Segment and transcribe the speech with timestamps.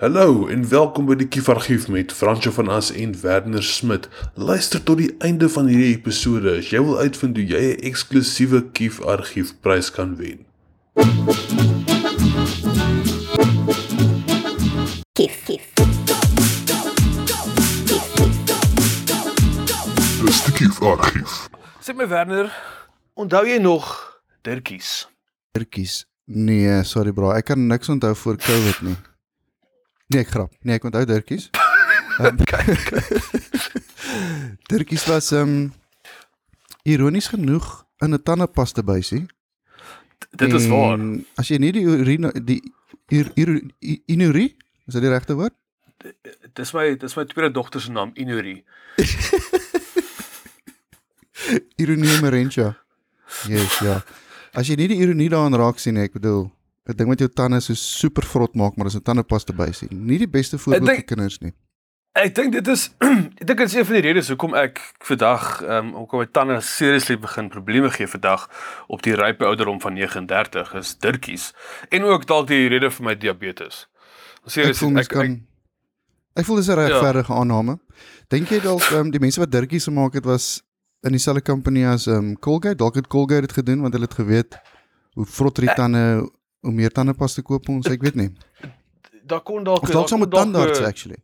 [0.00, 4.06] Hallo en welkom by die Kiefargief met Fransjo van As en Werner Smit.
[4.32, 8.62] Luister tot die einde van hierdie episode as jy wil uitvind hoe jy 'n eksklusiewe
[8.72, 10.40] Kiefargief prys kan wen.
[15.12, 15.68] Kief, kief.
[20.24, 21.36] Dis die Kiefargief.
[21.84, 22.48] Sê my Werner,
[23.12, 23.92] onthou jy nog
[24.48, 25.04] Dirkies?
[25.52, 26.06] Dirkies.
[26.24, 28.96] Nee, sorry bro, ek kan niks onthou voor Covid nie.
[30.10, 30.54] Nee, ek grap.
[30.66, 31.50] Nee, ek onthou Dirkies.
[32.20, 32.36] Um,
[34.68, 35.72] Dirkies was um,
[36.84, 37.64] ironies genoeg
[38.04, 39.24] in 'n tandepasta bysie.
[40.36, 41.00] Dit is waar.
[41.40, 42.60] As jy nie die urine die
[43.08, 44.52] ir, ir, ir, inurie,
[44.84, 45.54] is dit die regte woord?
[46.52, 48.64] Dis my dis my tweede dogter se naam Inuri.
[51.80, 52.74] Ironie Merencha.
[53.48, 54.02] Yes, ja.
[54.52, 56.50] As jy nie die ironie daarin raak sien ek bedoel,
[56.90, 59.88] 'n ding wat jou tande so super vrot maak, maar dis 'n tandepasta bysie.
[59.90, 61.52] Nie die beste voorbeeld vir kinders nie.
[62.12, 62.90] Ek dink dit is
[63.40, 66.26] ek dink dit is een van die redes hoekom ek vandag ehm um, hoekom my
[66.26, 68.48] tande seriously begin probleme gee vandag
[68.88, 71.52] op die rype ouderdom van 39 is Dirkies
[71.88, 73.86] en ook dalk die rede vir my diabetes.
[74.44, 75.38] Ek Seriously voel mens ek, ek, kan
[76.38, 77.78] Ek voel dis 'n regverdige aanname.
[78.28, 80.62] Dink jy dalk um, die mense wat dirkies gemaak het was
[81.02, 82.76] in dieselfde company as um Colgate?
[82.76, 84.58] Dalk het Colgate dit gedoen want hulle het geweet
[85.14, 86.30] hoe vrotter die tande
[86.60, 88.30] hoe meer tandepasta koop ons, ek weet nie.
[89.26, 91.16] daar kon dalk Of dalk saam met tandarts actually.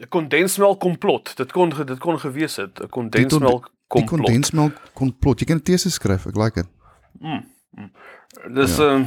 [0.00, 1.36] 'n kondensmelk komplot.
[1.36, 4.20] Dit kon dit kon gewees het 'n Die kondensmelk Die komplot.
[4.26, 5.38] kondensmelk komplot.
[5.40, 6.68] Jy kan 'n tese skryf, ek like dit.
[8.54, 8.84] Dis Ja.
[8.94, 9.06] ehm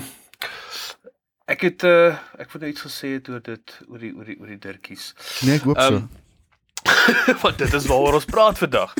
[1.48, 4.38] ek het uh ek wou net iets gesê het oor dit oor die oor die
[4.40, 5.14] oor die dirkies.
[5.46, 5.96] Nee, ek hoop so.
[5.96, 6.08] Ehm,
[7.42, 8.94] Want dit is waaroor ons praat vandag.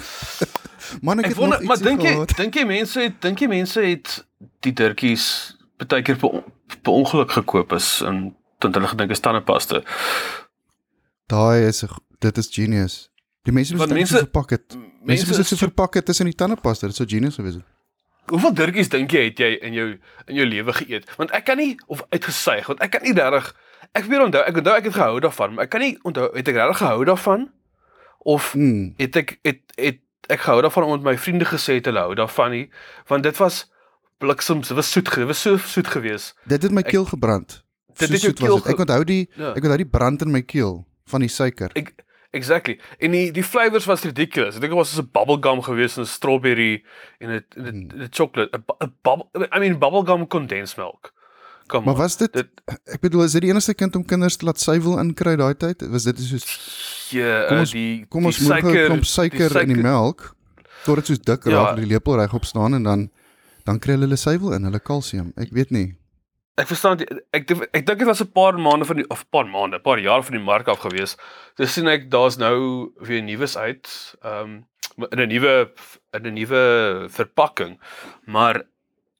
[1.02, 3.40] Man, ek Ek het wonder nog maar ietsie dink jy dink jy mense het dink
[3.40, 4.26] jy mense het
[4.60, 6.44] die dirkies baie keer per,
[6.82, 9.84] per ongeluk gekoop is en tot hulle gedink is tandepasta.
[11.30, 11.84] Daai is
[12.24, 12.96] dit is genius.
[13.46, 14.76] Die mense moes dit mense- verpak het.
[15.04, 16.88] Mense moes dit so so, verpak het tussen die tandepasta.
[16.88, 17.66] Dit sou genius gewees het.
[18.28, 19.86] hoeveel dirkies dink jy het jy in jou
[20.28, 21.06] in jou lewe geëet?
[21.16, 23.54] Want ek kan nie of uitgesuig want ek kan nie regtig
[23.96, 26.48] ek weer onthou ek onthou ek het gehou daarvan, maar ek kan nie onthou het
[26.52, 27.46] ek regtig gehou daarvan
[28.28, 28.94] of Mm.
[28.98, 32.52] het ek het het ek gehou daarvan omdat my vriende gesê het hulle hou daarvan
[32.52, 32.66] nie
[33.08, 33.62] want dit was
[34.20, 37.06] bliksems dit was soet ge- dit was so soet geweest Dit het my Ek- keel
[37.06, 37.64] gebrand.
[37.98, 38.68] Dit So het jou soet was keel dit.
[38.68, 39.50] Ek ge- onthou die Ja.
[39.56, 41.70] ek onthou die brand in my keel van die suiker.
[41.76, 41.94] ek
[42.32, 45.98] exactly en die die flavours was ridiculous ek dink dit was so 'n bubblegum geweest
[45.98, 46.84] en strawberry
[47.20, 51.14] en 'n en 'n- 'n chocolate 'n 'n bubble I mean bubblegum kondensmelk
[51.68, 52.48] kom Maar was dit, dit
[52.86, 55.82] ek bedoel is dit die enigste kind om kinders te laat suiwel inkry daai tyd?
[55.90, 56.46] Was dit soos
[57.12, 60.36] ja Kom ons- die kom ons moet 'n klomp suiker in die melk
[60.86, 61.52] tot dit soos dik Ja.
[61.52, 63.10] raak dat die lepel regop staan en dan
[63.68, 65.34] dan kry hulle suiwel in, hulle kalsium.
[65.38, 65.88] Ek weet nie.
[66.58, 69.22] Ek verstaan die- ek ek, ek dink dit was 'n paar maande van die of
[69.26, 71.18] 'n paar maande, 'n paar jaar van die mark af gewees.
[71.58, 73.86] Dis sien ek daar's nou weer nuus uit,
[74.24, 74.64] ehm
[74.98, 75.70] um, in 'n nuwe
[76.14, 77.78] in 'n nuwe verpakking.
[78.26, 78.64] Maar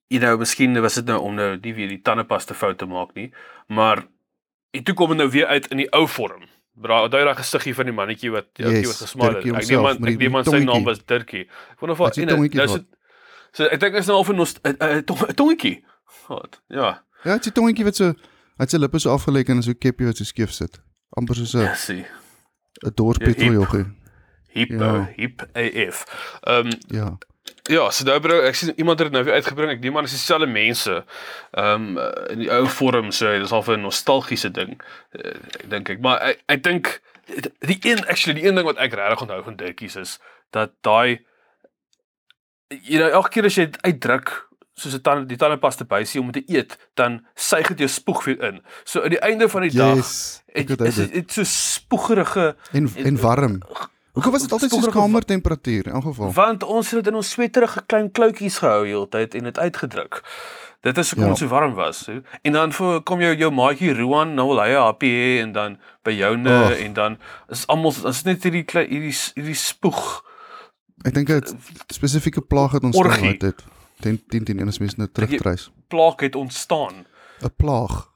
[0.10, 3.14] you know, miskien was dit nou om nou nie weer die tandepasta fout te maak
[3.14, 3.32] nie,
[3.68, 4.08] maar
[4.72, 6.44] en toe kom dit nou weer uit in die ou vorm.
[6.80, 9.46] Bra, onthou daai gesiggie van die mannetjie wat die ouetjie Yes, wat gesmaal het.
[9.46, 11.42] Ek neem aan ek neem aan sy naam was Dirkie.
[11.72, 12.97] Ek wonder of tongetjie nou is dit-
[13.52, 14.40] So ek dink dit is nou al vir 'n
[15.00, 15.84] 'n tong- 'n tongetjie.
[16.28, 16.62] Wat?
[16.68, 17.02] Ja.
[17.24, 19.72] Ja, dit is 'n tongetjie wat so hy het sy lippe so afgelek en so
[19.72, 20.80] 'n keppie wat so skeef sit.
[21.18, 22.06] Amper soos 'n Ja, sien.
[22.86, 23.36] 'n dors Ja, hip.
[23.38, 23.86] petroljoggie.
[24.48, 24.78] Hip Ja.
[24.96, 25.10] ja.
[25.16, 26.06] hip AF.
[26.44, 27.18] Ehm um, Ja.
[27.64, 29.72] ja, so nou bro, ek sien iemand het dit nou weer uitgebring.
[29.72, 31.06] Ek neem aan dis dieselfde mense.
[31.54, 31.98] Ehm um,
[32.30, 34.82] in die ou vorm so dis al 'n nostalgiese ding.
[35.14, 37.02] Uh, ek dink ek, maar ek ek dink
[37.60, 40.20] die een actually die een ding wat ek regtig onthou van Dirkies is
[40.52, 41.20] dat daai
[42.70, 44.48] jy know elke keer as jy dit uitdruk
[44.78, 48.44] soos 'n tande die tandepasta bysie om te eet, dan suig dit jou spoeg weer
[48.44, 48.62] in.
[48.84, 50.44] So aan die einde van die dag Yes.
[50.54, 51.32] Ek het is dit.
[51.32, 53.62] so spoegerige En en warm.
[54.14, 56.32] Hoekom was dit altyd so Spoegerige wa- kamertemperatuur in geval?
[56.34, 60.22] Want ons het dit in ons sweterige klein kloutjies gehou heeltyd en dit uitgedruk.
[60.82, 61.30] Dit is hoekom Ja.
[61.30, 62.06] dit so warm was.
[62.06, 62.22] He.
[62.42, 65.52] En dan voor kom jou jou maatjie Roan, nou wil hy 'n happy hê en
[65.52, 66.80] dan by joune Ag.
[66.80, 67.18] en dan
[67.50, 70.24] is almal is net hierdie hierdie hierdie spoeg.
[71.06, 71.42] Ek dink 'n
[71.94, 73.28] spesifieke plaag het Orgie.
[73.28, 73.64] uit dit.
[74.02, 75.70] 10 10 10 en as mens nou terugtreis.
[75.90, 77.06] Plaak het ontstaan.
[77.42, 78.10] 'n Plaag.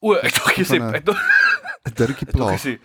[0.00, 2.60] O, ek dink jy sê 'n- ek dink 'n Dirkie dink jy plaag.
[2.60, 2.78] sê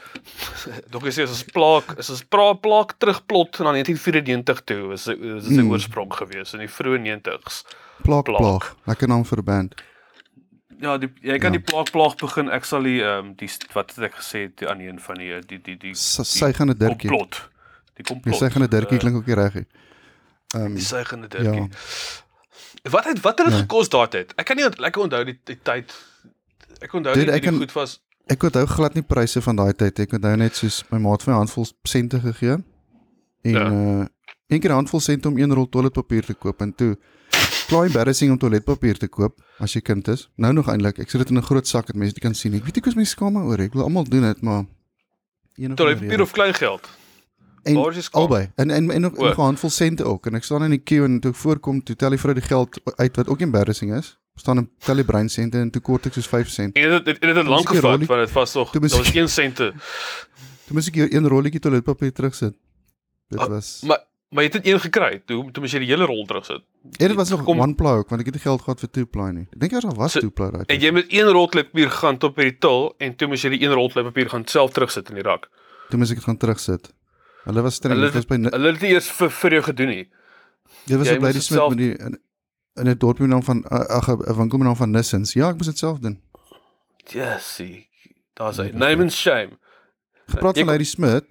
[0.92, 5.04] dink jy sê as ons plaak is ons pra plaak terugplot na 1994 toe is
[5.06, 5.72] dit is sy Hmm.
[5.72, 7.64] oorsprong gewees in die vroeë 90s.
[8.04, 8.38] Plaag plaag.
[8.40, 8.76] plaag.
[8.88, 9.76] Lekker naam vir 'n band.
[10.82, 11.60] Ja, die jy kan Ja.
[11.60, 12.50] die plaag plaag begin.
[12.50, 15.40] Ek sal die ehm um, die wat het ek gesê het aan een van die
[15.48, 17.10] die die die Sy sy gaan 'n dirkie.
[17.10, 17.50] komplot.
[17.96, 18.52] Die komplot.
[18.52, 19.66] gaan 'n dirkie Eh, klink ook nie reg nie.
[20.56, 21.42] Ehm Die suigende ja.
[21.44, 21.70] dirkie.
[22.90, 23.62] Wat het wat het dit Ja.
[23.62, 24.34] gekos daardie tyd?
[24.38, 25.94] Ek kan nie lekker onthou die die tyd.
[26.82, 28.02] Ek onthou Dude, ek hoe die goed was.
[28.28, 30.00] Ek onthou glad nie pryse van daai tyd.
[30.00, 32.58] Ek onthou net soos my maat vir my handvol sente gegee.
[33.44, 33.70] En Ja.
[33.72, 34.06] uh
[34.48, 36.98] een keer 'n handvol sente om een rol toiletpapier te koop en toe
[37.68, 40.30] klaar embarrassing om toiletpapier te koop as jy kind is.
[40.36, 41.00] Nou nog eintlik.
[41.00, 42.54] Ek sit dit in 'n groot sak dat mense dit kan sien.
[42.54, 43.60] Ek weet ek is my skaam oor.
[43.60, 44.66] Ek wil almal doen dit, maar
[45.56, 46.88] een of Toiletpapier of kleingeld?
[47.66, 47.78] En
[48.12, 48.52] albei.
[48.56, 50.26] En en en nog, 'n handvol sente ook.
[50.26, 52.80] En ek staan in die queue en toe voorkom, toe tel die vrou die geld
[52.96, 54.18] uit wat ook embarrassing is.
[54.38, 56.76] staan 'n tel die brein sente en toe kort ek soos 5 sent.
[56.76, 59.14] En dit dit dit het lank ek die gevat want dit was dit moes was
[59.14, 59.74] 1 sente.
[60.66, 62.54] Toe moes ek hier een rolletjie toiletpapier terugsit.
[63.30, 65.22] Dit Ah, was Maar maar jy het net een gekry.
[65.26, 66.62] Toe toe moes jy die hele rol terugsit.
[66.98, 68.90] En dit was nog Kom- one ply ook want ek het nie geld gehad vir
[68.92, 69.48] two ply nie.
[69.54, 70.64] Ek dink al was So- two ply daai.
[70.68, 73.50] En jy met een rol kleppapier gaan tot by die til en toe moes jy
[73.50, 75.48] die een rol kleppapier gaan self terugsit in die rak.
[75.90, 76.94] Toe moes ek dit gaan terugsit.
[77.46, 77.96] Hulle was streng.
[78.00, 80.06] Hulle was by Hulle het eers vir vir jou gedoen nie.
[80.98, 82.20] was jy by moes die self- met die in,
[82.76, 85.34] in 'n dorpie naam van ag 'n winkel met naam van Nissens.
[85.34, 86.22] Ja, ek moes dit self doen.
[87.08, 87.88] Jessie.
[88.34, 88.72] Daar's hy.
[88.74, 89.58] Name and shame.
[90.28, 91.24] Gepraat van Lady Smit.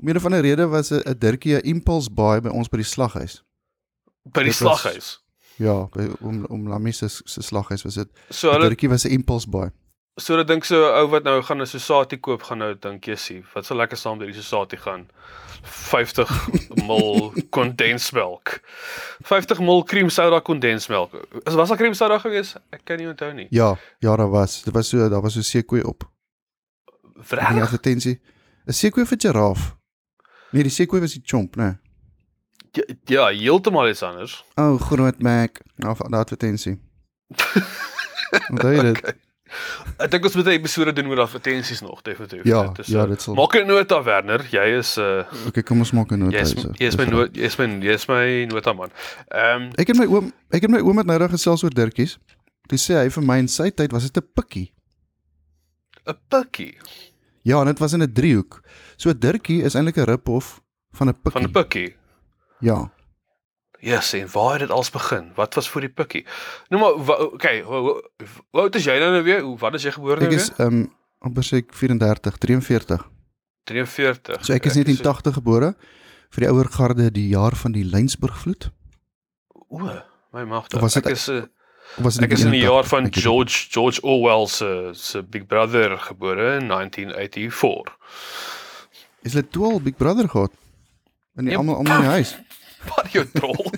[0.00, 2.84] Om een of ander rede was 'n Dirkie 'n impulse buy by ons by die
[2.86, 3.42] slaghuis.
[4.24, 5.20] By die Dit was- slaghuis.
[5.56, 8.08] Ja, by om om Lamie se se slaghuis was dit.
[8.30, 9.70] So hulle Dirkie was 'n impulse buy.
[10.16, 13.42] So hulle dink so ou wat nou gaan 'n Sosati koop gaan nou dink Jessie,
[13.54, 15.06] wat sal lekker saam by die Sosati gaan.
[15.62, 16.28] 50
[16.88, 18.60] ml kondensmelk.
[19.22, 21.12] 50 ml cream soda kondensmelk.
[21.46, 22.56] Is was daar cream soda gewees?
[22.70, 23.46] Ek kan nie onthou nie.
[23.50, 24.62] Ja, ja, daar was.
[24.62, 26.10] Dit was so daar was so seekoei op.
[27.14, 27.62] Die Regtig?
[27.62, 28.20] advertensie.
[28.66, 29.76] 'n Seekoei vir giraf.
[30.50, 31.78] Nee, die seekoei was die chomp, né?
[32.72, 34.44] Ja, ja, heeltemal iets anders.
[34.56, 35.60] O, oh, groot Mac.
[35.76, 36.80] Nou van die advertensie.
[38.50, 38.98] Onthou jy dit?
[38.98, 39.14] Okay.
[39.98, 42.44] Ek dink ons moet 'n episode doen oor advertensies nog, definitief.
[42.44, 43.34] Ja, Dit is, ja, dit sal.
[43.34, 46.36] Maak 'n nota Werner, jy is uh Okay, kom ons maak 'n nota.
[46.36, 48.90] jy is jy is my Dis no- jy is my jy is my nota man.
[49.30, 52.18] Ehm Ek en my oom, ek en my oom het nou reg gesels oor dirtjies.
[52.68, 54.72] Toe sê hy vir my in sy tyd was dit 'n pikkie.
[56.06, 56.74] 'n pikkie
[57.44, 58.62] Ja, en dit was in 'n driehoek.
[58.96, 60.60] So 'n dirtjie is eintlik 'n rip-off
[60.92, 61.32] van 'n pikkie.
[61.32, 61.96] van 'n pikkie.
[62.60, 62.90] Ja.
[63.82, 65.32] Yes, en waar het dit als begin?
[65.34, 66.24] Wat was voor die pikkie?
[66.70, 67.96] Nou maar okay, hoe
[68.50, 69.40] oud is jy nou nou weer?
[69.42, 70.66] Hoe wat is jy gebore nou Ek is weer?
[70.66, 70.92] ehm um,
[71.22, 73.02] amper ek 34, 43.
[73.70, 74.44] 43.
[74.46, 75.72] So ek is 1980 gebore
[76.32, 78.70] vir die ouer garde die jaar van die Lynsburgvloed.
[79.68, 79.78] O,
[80.32, 80.78] my magte.
[80.82, 81.42] Was Ek dit- is uh,
[81.98, 82.70] Of was dit ek is in die 81?
[82.72, 83.16] jaar van Ek.
[83.20, 87.96] George George Orwell se se Big Brother gebore in 1984.
[89.22, 90.52] Is dit toe al Big Brother gehad?
[91.36, 92.36] En die Ja, almal almal in die huis.
[93.12, 93.70] Wat jou troll.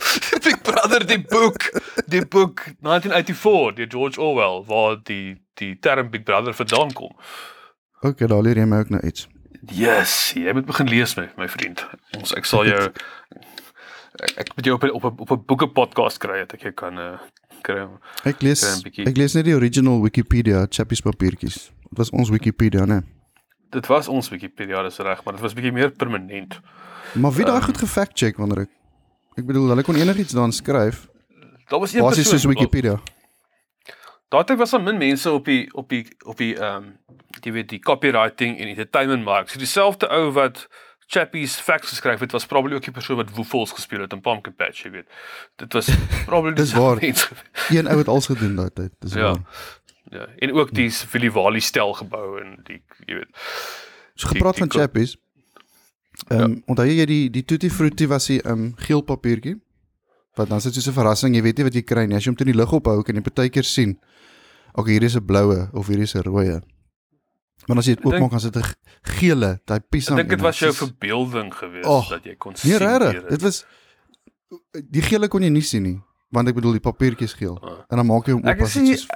[0.44, 1.70] Big Brother die boek,
[2.06, 7.12] die boek 1984 deur George Orwell waar die die term Big Brother vandaan kom.
[8.04, 9.28] Okay, daar leer jy my ook nou iets.
[9.72, 11.82] Yes, jy moet begin lees my my vriend.
[12.19, 12.82] Ons ek sal jou
[14.20, 16.98] ek, ek moet jou op op op 'n boeke podcast kry dat ek jou kan
[16.98, 17.19] uh,
[17.62, 17.86] kry.
[18.25, 21.70] Ek lees Kry ek lees net die original Wikipedia chappies papiertjies.
[21.90, 23.02] Dit was ons Wikipedia, né?
[23.70, 26.60] Dit was ons Wikipedia dis reg, maar dit was bietjie meer permanent.
[27.14, 27.64] Maar wie daai Ehm.
[27.64, 28.70] goed gefact check wanneer ek
[29.36, 31.06] Ek bedoel, hulle kon enigiets daarin skryf.
[31.69, 32.54] Daar was een Basies soos persoon.
[32.54, 33.00] Wikipedia.
[34.28, 36.98] Daardie was al min mense op die op die op die ehm um,
[37.44, 39.48] jy weet die copywriting en entertainment mark.
[39.50, 40.66] So dieselfde ou wat
[41.06, 44.54] Chappies facts geskryf het was probably ook die persoon wat Woofels gespeel het in Pumpkin
[44.56, 45.06] Patch, jy weet.
[45.60, 45.90] Dit was
[46.26, 47.02] probably Dis waar.
[47.69, 48.92] Een ou het alles gedoen daai tyd.
[48.98, 49.20] Dis Ja.
[49.32, 49.42] waar.
[50.10, 53.28] Ja, en ook die Willie Wally stel gebou en die jy weet.
[54.14, 55.16] So gepraat die van ko- chappies.
[56.31, 59.60] Ehm um, onthou jy die die tutti frutti was die ehm um, geel papiertjie?
[60.36, 62.16] Wat dan is dit soos 'n verrassing, jy weet nie wat jy kry nie.
[62.16, 63.98] As jy hom teen die lug ophou, kan jy partykeer sien.
[64.74, 66.60] Okay, hier is 'n bloue of hier is 'n rooie.
[67.69, 68.64] Maar as jy dit Ek oopmaak, dan is dit 'n
[69.02, 70.16] gele, daai Ek piesang.
[70.16, 72.78] dink dit was jou verbeelding geweest Och, dat jy kon Nee, sien.
[72.78, 73.12] regtig.
[73.12, 73.64] deur Dit was
[74.90, 76.00] die gele kon jy nie sien nie,
[76.32, 77.58] want ek bedoel die papiertjie is geel.
[77.62, 77.84] Ah.
[77.90, 79.06] En dan maak jy hom Ek oop as dit soos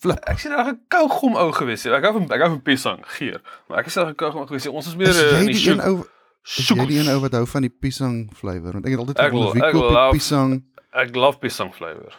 [0.00, 0.18] flip.
[0.28, 1.86] ek sien reg 'n kougom ou geweest.
[1.86, 3.40] Ek hou van ek hou van piesang, geer.
[3.68, 4.68] Maar ek is reg 'n kougom ou geweest.
[4.68, 6.04] Ons is meer Is uh, jy in die die een
[6.48, 6.78] soek.
[6.78, 8.72] is die een ou wat hou van die piesang flavour?
[8.72, 10.56] Want ek het altyd gewonder wie koop die piesang?
[10.92, 12.14] Ek love piesang flavor.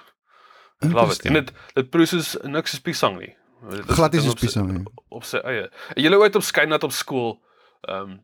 [0.80, 1.26] Ek love dit.
[1.26, 3.36] En dit dit proe soos niks soos piesang nie.
[3.70, 4.84] Dit is- Glad nie is soos piesang nie.
[5.10, 5.70] Op sy eie.
[5.96, 7.40] Julle ooit op skynat op skool.
[7.88, 8.20] Ehm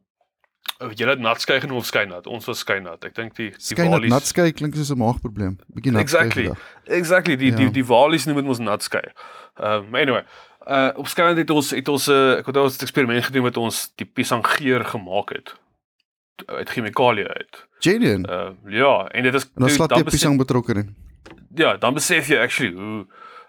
[0.80, 2.28] um, julle het natskei genoem of skynat.
[2.28, 3.04] Ons was skynat.
[3.06, 5.58] Ek dink die die Skyn dat walies- natskei klink soos 'n maagprobleem.
[5.74, 6.52] Bietjie nat Exactly.
[6.86, 7.36] Exactly.
[7.36, 7.56] Die Ja.
[7.58, 9.04] die die walies noem dit ons natskei.
[9.60, 10.24] Ehm um, anyway,
[10.68, 13.44] uh op skynat het ons het ons 'n uh, ek het ons 'n eksperiment gedoen
[13.44, 15.54] met ons die piesang geur gemaak het
[16.46, 17.65] uit chemikalieë uit.
[18.25, 18.25] Ehm
[18.65, 20.96] uh, ja, en dit is En dan toe- slaat jy piesang betrokke in.
[21.56, 23.06] ja, dan besef jy actually hoe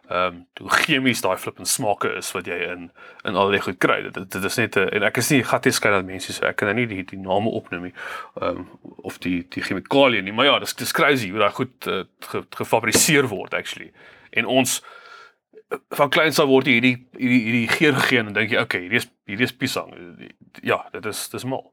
[0.09, 2.91] ehm um, hoe chemies daai flip en smake is wat jy in
[3.25, 4.03] in al die goed kry.
[4.03, 6.57] Dit dit is net 'n en ek is nie gat skei dat mense so ek
[6.57, 7.93] kan nou nie die die name opnoem nie.
[8.41, 8.69] Ehm um,
[9.03, 12.45] of die die chemikalieë nie, maar ja, dis dis crazy hoe daai goed uh, ge,
[12.51, 13.93] gefabriseer word actually.
[14.31, 14.83] En ons
[15.91, 18.97] van kleins af word jy hierdie hierdie hierdie geur gegee en dink jy okay, hierdie
[19.03, 19.91] is hierdie is piesang.
[20.63, 21.73] Ja, dit is dis mal.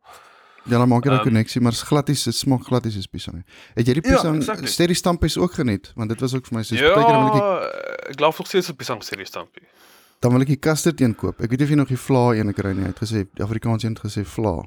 [0.65, 2.91] Ja, dan maak jy 'n Ehm, koneksie, maar is glad nie, dit smaak glad nie
[2.93, 3.43] soos piesang.
[3.75, 4.67] Het jy die Ja, piesang exactly.
[4.67, 5.91] sterry stampies ook geniet?
[5.95, 8.25] Want dit was ook vir my soos Ja, baie keer dan ek die, ek glo
[8.37, 9.63] nog steeds op piesang serie stampie.
[10.21, 11.41] dan wil ek die custard een koop.
[11.41, 12.81] Ek weet nie of jy nog die vla een kry nie.
[12.83, 14.63] Hy het gesê Afrikaans een het gesê vla.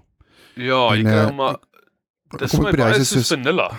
[0.54, 1.56] Ja, jy En, kry eh, hom maar
[2.38, 3.70] dis ek my by die baie is soos soos vanilla.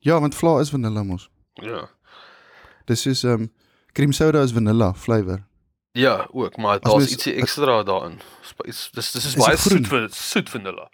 [0.00, 1.30] Ja, want vla is vanilla mos.
[1.62, 1.88] Ja.
[2.86, 3.50] Dis soos ehm um,
[3.94, 5.44] cream soda is vanilla flavor.
[5.92, 8.20] Ja, ook, maar daar's ietsie ekstra daarin.
[8.64, 10.86] Dis dis is Is baie soet vir soet vanilla.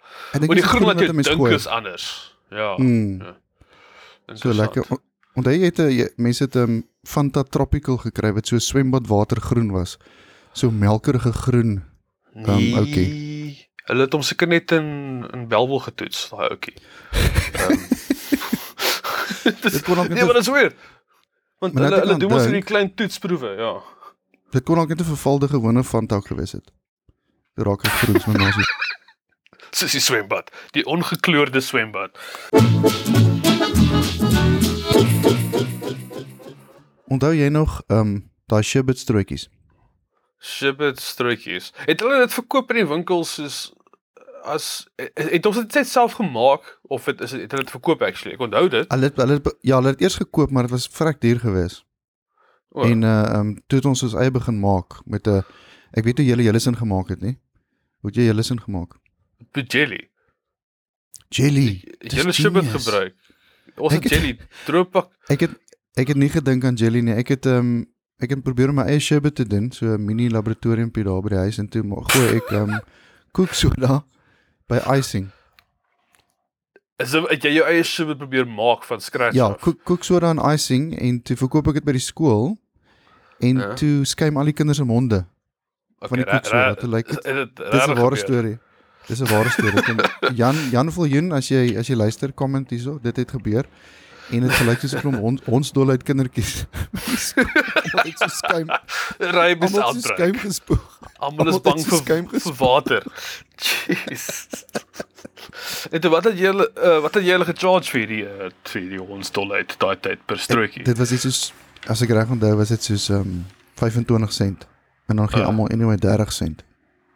[0.45, 2.07] Maar die groen wat jy dink is anders.
[2.49, 2.73] Ja.
[2.77, 3.35] Mm, Ja.
[4.35, 4.85] so lekker.
[5.37, 9.41] Onthou jy het 'n jy- mense het 'n um, Fanta Tropical gekry wat so swembadwater
[9.41, 9.97] groen was.
[10.53, 11.83] So melkerige groen.
[12.33, 12.71] Nee.
[12.73, 13.67] Um, oukie.
[13.85, 16.73] Hulle het hom seker net in in Belwel getoets, daai ouetjie.
[17.53, 17.77] Ehm.
[19.61, 20.73] Dit kon ook net Nee, maar dit is weer.
[21.59, 23.81] Want Maar hulle net hulle ek doen mos hierdie klein toetsproewe, ja.
[24.49, 26.71] Dit kon ook net 'n vervalde gewone ook gewees het.
[27.53, 28.63] Dit raak ek groen met nasie.
[29.69, 32.19] Soos die swembad, die ongekleurde swembad.
[37.07, 39.49] Onthou jy nog ehm um, daai Shibbit strootjies?
[40.39, 41.71] Shibbit strootjies.
[41.85, 43.73] Het hulle dit verkoop in die winkels soos
[44.43, 48.33] as het, ons dit self gemaak of het is het, hulle dit verkoop actually?
[48.33, 48.91] Ek onthou dit.
[48.91, 51.85] Hulle hulle ja, hulle het eers gekoop, maar dit was vrek duur geweest.
[52.71, 55.41] O, En uh um, toe het ons ons eie begin maak met 'n
[55.91, 57.37] ek weet hoe julle julle sin gemaak het, nie?
[58.01, 58.95] Hoe het jy julle sin gemaak?
[59.55, 60.09] met jelly.
[61.29, 61.81] Jelly.
[62.01, 62.85] Julle genius.
[62.85, 63.15] gebruik?
[63.77, 65.09] Ons het het- jelly droogpak.
[65.29, 65.51] Ek het
[65.95, 67.13] ek het nie gedink aan jelly nie.
[67.13, 67.85] Ek het um,
[68.19, 71.29] ek het probeer om my eie sherbet te doen, so 'n mini laboratoriumpie daar by
[71.29, 72.79] die huis en toe gooi ek ehm um,
[73.35, 74.03] koeksoda
[74.67, 75.29] by icing.
[76.99, 79.61] Is dit jy jou eie Shibbit probeer maak van scratch Ja, af?
[79.63, 82.57] koek koeksoda en icing en toe verkoop ek dit by die skool.
[83.41, 83.73] En Ja.
[83.79, 85.25] toe skuim al die kinders se monde
[86.01, 86.75] van die ra- koeksoda.
[86.75, 88.57] Toe lyk dit is dit Dis 'n ware storie.
[89.07, 90.35] Dis 'n ware storie.
[90.35, 93.63] Jan Jan Viljoen as jy as jy luister comment hierso, dit het gebeur.
[94.31, 96.65] En dit gelyk soos 'n klomp hond hondsdol uit kindertjies.
[96.69, 98.69] Het so skuim,
[99.19, 100.17] almal het so outbreak.
[100.17, 100.83] skuim gespoeg.
[101.17, 102.57] Almal is bang vir, vir gespoeg.
[102.57, 103.03] water.
[103.57, 104.47] Jeez.
[105.91, 108.81] En toe, wat het jy uh, wat het jy hulle gecharge vir die uh, vir
[108.89, 110.83] die hondsdol uit daai tyd per strootjie?
[110.83, 111.53] Dit was iets soos
[111.87, 113.45] as ek reg onthou was dit soos ehm um,
[113.79, 114.67] 25 sent.
[115.07, 115.47] En dan gee Ah.
[115.47, 116.63] almal anyway 30 sent.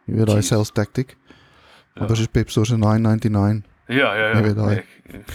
[0.06, 1.16] Jy weet daai sales tactic.
[1.94, 2.06] Ja.
[2.06, 3.62] Maar soos Pep Store se 9.99.
[3.86, 4.42] Ja, ja, Jy ja.
[4.42, 4.84] weet daai.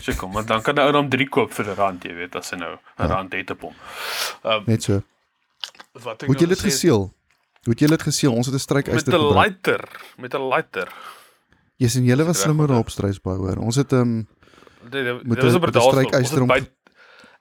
[0.01, 2.49] Check hom, maar dan kan hy dan 3 koop vir 'n rand, jy weet, as
[2.51, 3.05] hy nou 'n Ja.
[3.05, 3.73] rand het op hom.
[4.43, 5.01] Ehm Net so.
[5.93, 7.13] wat ek Hoe het jy dit geseël?
[7.63, 8.33] Hoe het jy dit geseël?
[8.33, 9.45] Ons het 'n Met strykyster 'n gebruik.
[9.45, 10.87] lighter, met 'n lighter.
[11.77, 13.57] Jy sien julle was slimmer daarop Struisbaai hoor.
[13.57, 14.27] Ons het ehm um,
[14.89, 16.07] Dit dit Met was met Berdaalsveld.
[16.07, 16.51] strykyster om-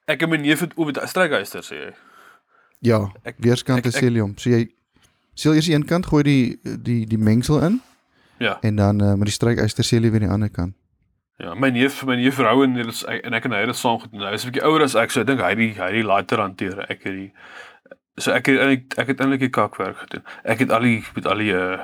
[0.07, 1.93] Ek en my neef het o met 'n strykyster sê jy.
[2.81, 4.37] Ja, Ek- weerskant ek- jy hom.
[4.39, 4.71] So jy
[5.35, 7.81] seël eers die een kant, gooi die die die mengsel in
[8.39, 8.59] Ja.
[8.61, 10.75] en dan uh, met die strykyster seël jy weer die ander kant.
[11.39, 14.01] Ja, my neef, my neef vrou en is en ek en hy het dit saam
[14.03, 14.25] gedoen.
[14.27, 16.39] Hy is 'n bietjie ouer as ek, so ek dink hy die hy die lighter
[16.43, 16.81] hanteer.
[16.91, 17.33] Ek het die
[18.19, 20.25] so ek het eintlik ek het eintlik die kakwerk gedoen.
[20.45, 21.79] Ek het al die met al die uh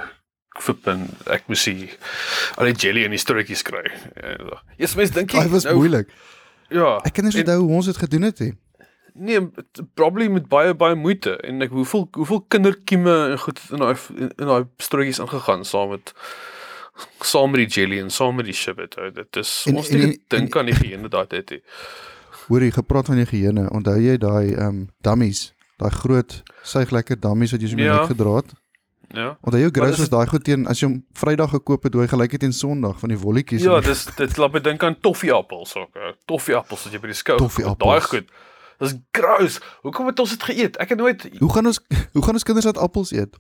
[0.61, 1.89] fip en ek moes die
[2.59, 3.85] al die jelly en die strootjies kry.
[4.23, 6.09] Ja, yes, mens dink jy Dit was moeilik.
[6.71, 6.99] Ja.
[7.05, 8.53] Ek kan en- onthou hoe ons dit gedoen het nie.
[9.15, 9.39] Nee,
[9.95, 14.31] probably met baie baie moeite en ek hoeveel hoeveel kinderkieme en goed in daai in,
[14.37, 16.13] in daai strootjies ingegaan saam met
[17.21, 18.97] saam met die jelly en saam met die shibit.
[18.99, 19.11] ou.
[19.11, 21.61] Dit is En- ons het dink aan die geheene daai tyd.
[22.49, 23.71] Hoor jy gepraat van die geheue.
[23.71, 27.99] Onthou jy daai ehm um, dummies, daai groot suiglekker dummies wat jy so mee Ja.
[28.01, 28.53] uitgedra het?
[29.15, 29.39] Ja.
[29.43, 32.03] Onthou jy grous dis- was daai goed teen as jy hom Vrydag gekoop het, hoe
[32.03, 33.63] hy gelyk het teen Sondag van die wolletjies.
[33.63, 35.95] Ja, dis dit laat my dink aan toffieappels ook.
[35.97, 36.13] ou.
[36.27, 37.37] Toffieappels wat jy by die skou.
[37.39, 37.91] Toffieappels.
[37.91, 38.31] Daai goed.
[38.79, 39.61] Dis gross.
[39.83, 40.77] Hoekom het ons dit geëet?
[40.77, 41.81] Ek het nooit Hoe gaan ons
[42.13, 43.37] hoe gaan ons kinders dat appels eet?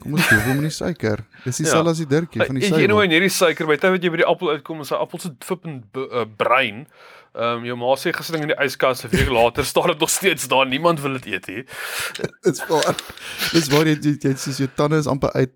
[0.00, 1.24] Kom ons doen hom nie suiker.
[1.44, 1.64] Dis Ja.
[1.64, 2.88] dieselfde as die dirkie van die Eet jy suiker.
[2.88, 5.18] nou in hierdie suiker by tyd wat jy by die appel uitkom en sy appel
[5.18, 6.86] se flippend uh, brein.
[7.36, 10.10] Ehm um, jou ma sê gister in die yskas 'n week later staan dit nog
[10.10, 10.66] steeds daar.
[10.66, 11.64] Niemand wil dit eet nie.
[12.44, 12.94] Dis waar.
[13.52, 15.52] Dis waar jy jy, jy soos jou tande is amper uit.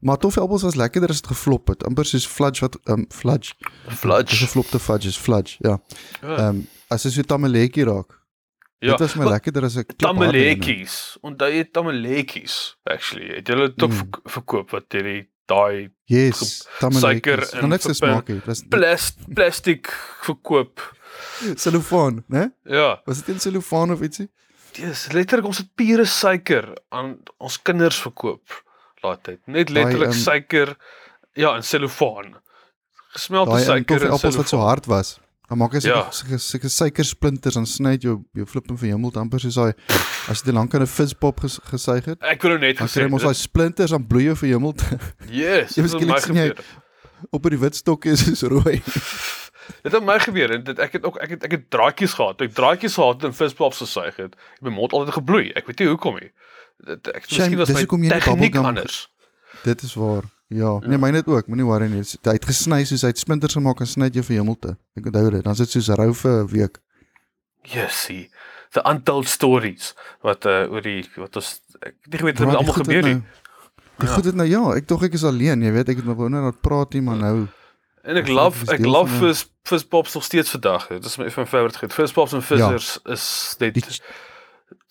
[0.00, 1.84] Maar toffieappels was lekkerder as dit geflop het.
[1.84, 3.52] Amper soos fudge wat ehm um, fudge.
[3.88, 4.36] Dis Fludge.
[4.36, 5.78] geflopte fudge is fudge, ja.
[6.22, 6.36] Ja.
[6.36, 8.17] Ehm um, as dit so tamaletjie raak.
[8.80, 9.84] Ja, Dit was my lekkerder as 'n.
[9.96, 11.16] Tamaletjies.
[11.20, 13.34] Onthou jy tamaletjies actually.
[13.34, 13.96] Het julle dit ook Mm.
[13.96, 17.00] verk- verkoop wat hierdie daai Yes, tamaletjies.
[17.00, 18.44] suiker en Gaan niks het.
[18.46, 19.86] Was plas plastiek
[20.22, 20.96] verkoop.
[21.54, 22.52] selofaan, né?
[22.64, 23.00] Ja.
[23.04, 24.28] Was dit in selofaan of ietsie?
[24.72, 28.62] Dis letterlik ons het pure suiker aan ons kinders verkoop
[29.02, 29.38] laat tyd.
[29.46, 30.76] Net letterlik ehm, suiker
[31.34, 32.36] ja, in selofaan.
[33.12, 35.18] Gesmelte Daai um, suiker en toffieappels wat so hard was.
[35.48, 36.10] Dan maak hy Ja.
[36.12, 39.72] sulke sulke suikersplinters en sny jou jou flip en verhemel amper soos daai
[40.28, 42.18] as jy te lank aan 'n vispop ges, gesuig het.
[42.22, 43.02] Ek wou nou net gesê.
[43.02, 44.74] jy mos daai splinters aan bloei jou verhemel
[45.30, 46.56] Yes, dit het my gebeur.
[47.32, 48.82] op by die wit stokke is soos rooi.
[49.84, 52.40] Dit het my gebeur en dit ek het ook ek het ek het draadjies gehad.
[52.40, 54.32] Ek draadjies gehad en visplaps gesuig het.
[54.34, 55.52] Het my mond altyd gebloei.
[55.54, 56.30] Ek weet nie hoekom nie.
[56.86, 59.08] Dit ek miskien was my tegniek anders.
[59.64, 60.24] Dit is waar.
[60.48, 62.00] Ja, nee, myne het ook, moenie worry nie.
[62.24, 64.76] Hy het gesny soos hy het splinters gemaak en sny dit jou verhemelte.
[64.96, 65.42] Ek onthou dit.
[65.44, 66.78] Dan is dit soos rou vir 'n week.
[67.62, 68.30] Jessie.
[68.72, 72.56] The untold stories wat uh oor die wat ons ek het nie geweet Bro, die
[72.56, 73.14] almal het gebeur nie.
[73.14, 73.22] nou-
[73.98, 76.16] Die goed het nou ja, ek dog ek is alleen, jy weet, ek het nog
[76.16, 77.48] wou net praat nie, maar nou
[78.04, 80.86] En ek love ek love 'n- vis vispops nog steeds vandag.
[80.88, 81.92] Dit is my van my favorite goed.
[81.92, 83.82] Vispops en vissers is net Die-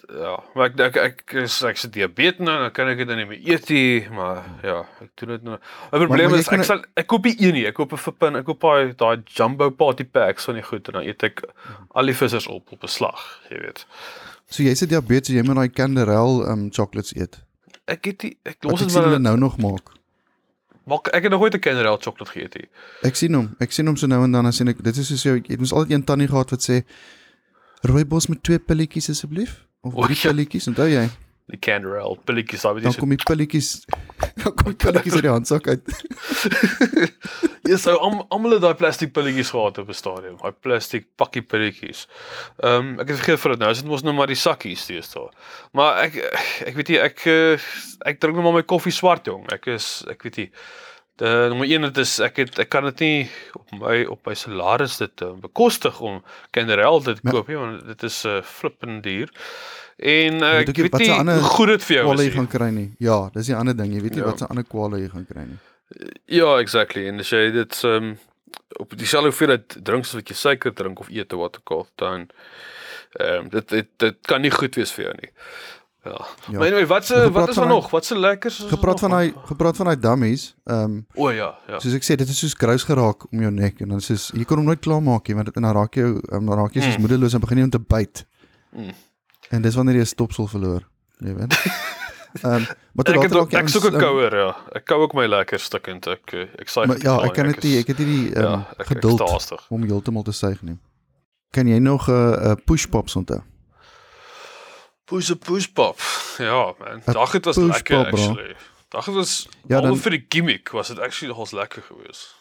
[0.09, 3.17] ja, maar ek ek ek is ek se diabetes nou, dan kan ek dit nou
[3.17, 5.57] nie meer eet nie, maar ja, ek doen dit nou.
[5.91, 7.65] My probleem maar is ek sal ek koop nie een nie.
[7.67, 10.93] Ek koop 'n flippin, ek koop daai daai jumbo party packs van die goed en
[10.93, 11.43] dan eet ek
[11.91, 13.85] al die vissers op op 'n slag, jy weet.
[14.49, 17.43] so jy sê diabetes, jy moet daai Canderel um chocolates eet.
[17.87, 19.91] Ek het die ek Wat los dit sien hulle maar nou nog maak.
[20.87, 22.67] maak ek het nog nooit 'n Canderel chocolate geëet nie.
[23.03, 23.55] Ek sien hom.
[23.59, 25.59] Ek sien hom so nou en dan as ek dit is soos jy jy het
[25.59, 26.83] mos altyd een tannie gehad wat sê
[27.83, 30.29] rooibos met twee pilletjies asseblief of O, drie ja.
[30.29, 31.07] pilletjies, onthou jy?
[31.47, 33.69] Die Canderel pilletjies daai wat Dan jy kom die pilletjies
[34.41, 35.93] dan kom die pilletjies uit die handsak uit.
[37.67, 40.35] Ja, so om almal het daai plastiek pilletjies gehad op 'n stadium.
[40.41, 42.05] Daai plastiek pakkie pilletjies.
[42.63, 43.71] Ehm um, ek het vergeet vir dit nou.
[43.71, 45.31] Is dit mos nou maar die sakkies teenoor.
[45.71, 46.15] Maar ek
[46.67, 47.59] ek weet nie ek eh,
[48.05, 49.47] ek drink nou maar my koffie swart jong.
[49.51, 50.51] Ek is ek weet nie.
[51.17, 54.35] De nommer 1 dit is ek het ek kan dit nie op my op my
[54.37, 56.19] salaris dit uh, bekostig om
[56.53, 57.31] Canderel dit Ja.
[57.31, 59.31] koop nie want dit is 'n uh, flippend duur.
[59.97, 62.13] En uh, Weet ek ook nie weet wat se nie ander goed dit vir jou
[62.13, 62.21] is.
[62.21, 62.91] jy gaan kry nie.
[62.99, 64.25] Ja, dis die ander ding, jy weet nie Ja.
[64.29, 65.57] wat se ander kwale jy gaan kry nie.
[66.25, 67.07] Ja, exactly.
[67.07, 68.17] En as jy dit um,
[68.77, 71.87] op dieselfde hoeveelheid drink soos wat jy suiker drink of eet of wat ook al,
[71.95, 72.27] dan
[73.17, 75.31] ehm um, dit, dit dit kan nie goed wees vir jou nie.
[76.07, 76.25] Ja.
[76.51, 76.57] Ja.
[76.57, 77.89] Maar anyway, wat se Gepraat wat is van er nog?
[77.91, 80.55] Wat se lekkers is er Gepraat van daai gepraat van daai dummies.
[80.65, 81.79] Ehm um, O ja, ja.
[81.79, 84.45] soos ek sê, dit is soos grous geraak om jou nek en dan soos jy
[84.45, 86.81] kan hom nooit klaarmaak nie want dit en dan raak jy um, dan raak jy
[86.81, 87.01] soos Mm.
[87.01, 88.25] moedeloos en begin jy om te byt.
[88.71, 88.93] Mm.
[89.49, 90.81] En dis wanneer jy 'n stopsel verloor,
[91.19, 91.53] jy weet.
[92.43, 94.55] Ehm um, maar Ek het ook ek soek 'n aan- kouer, ja.
[94.75, 96.07] Ek kou ook my lekker stukkend.
[96.07, 98.43] Ek eh, ek suig Maar ja, ek kan en dit ek het nie die ehm
[98.45, 100.77] um, ja, ek, geduld ek om heeltemal te suig nie.
[101.51, 103.41] Kan jy nog 'n uh, uh, push pops onthou?
[105.07, 105.99] Push push pop.
[106.37, 107.01] Ja, man.
[107.05, 108.55] Dag het was lekker pop, actually.
[108.93, 112.35] Dag het was Ja, ja, dan- vir die gimmick was dit actually nogals lekker geweest.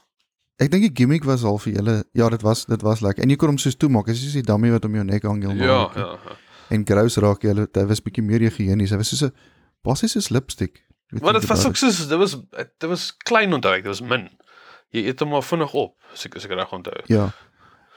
[0.59, 1.95] Ek dink die gimmick was al vir julle.
[2.17, 3.23] Ja, dit was dit was lekker.
[3.23, 4.07] En jy kon hom soos toemaak.
[4.07, 5.95] Dit is soos die dummy wat om jou nek hang Ja, heeltemal.
[5.95, 6.37] ja, ja.
[6.71, 7.69] En grous raak jy hulle.
[7.73, 8.91] Dit was bietjie meer higiënies.
[8.91, 9.33] Hy was soos 'n
[9.85, 10.83] basies soos lipstick.
[11.13, 13.93] Maar jy dit was wat ook soos dit was dit was klein onthou ek, dit
[13.93, 14.29] was min.
[14.91, 17.03] Jy eet hom maar vinnig op, as ek as ek reg onthou.
[17.07, 17.31] Ja.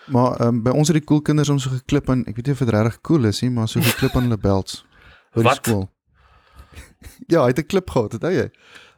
[0.09, 2.45] Maar ehm um, by ons het die cool kinders om so geklip aan, ek weet
[2.45, 4.85] nie of dit regtig cool is nie, maar so geklip aan hulle belts.
[5.33, 5.55] By die Wat?
[5.61, 5.89] skool.
[7.33, 8.49] ja, hy het 'n klip gehad, het hy?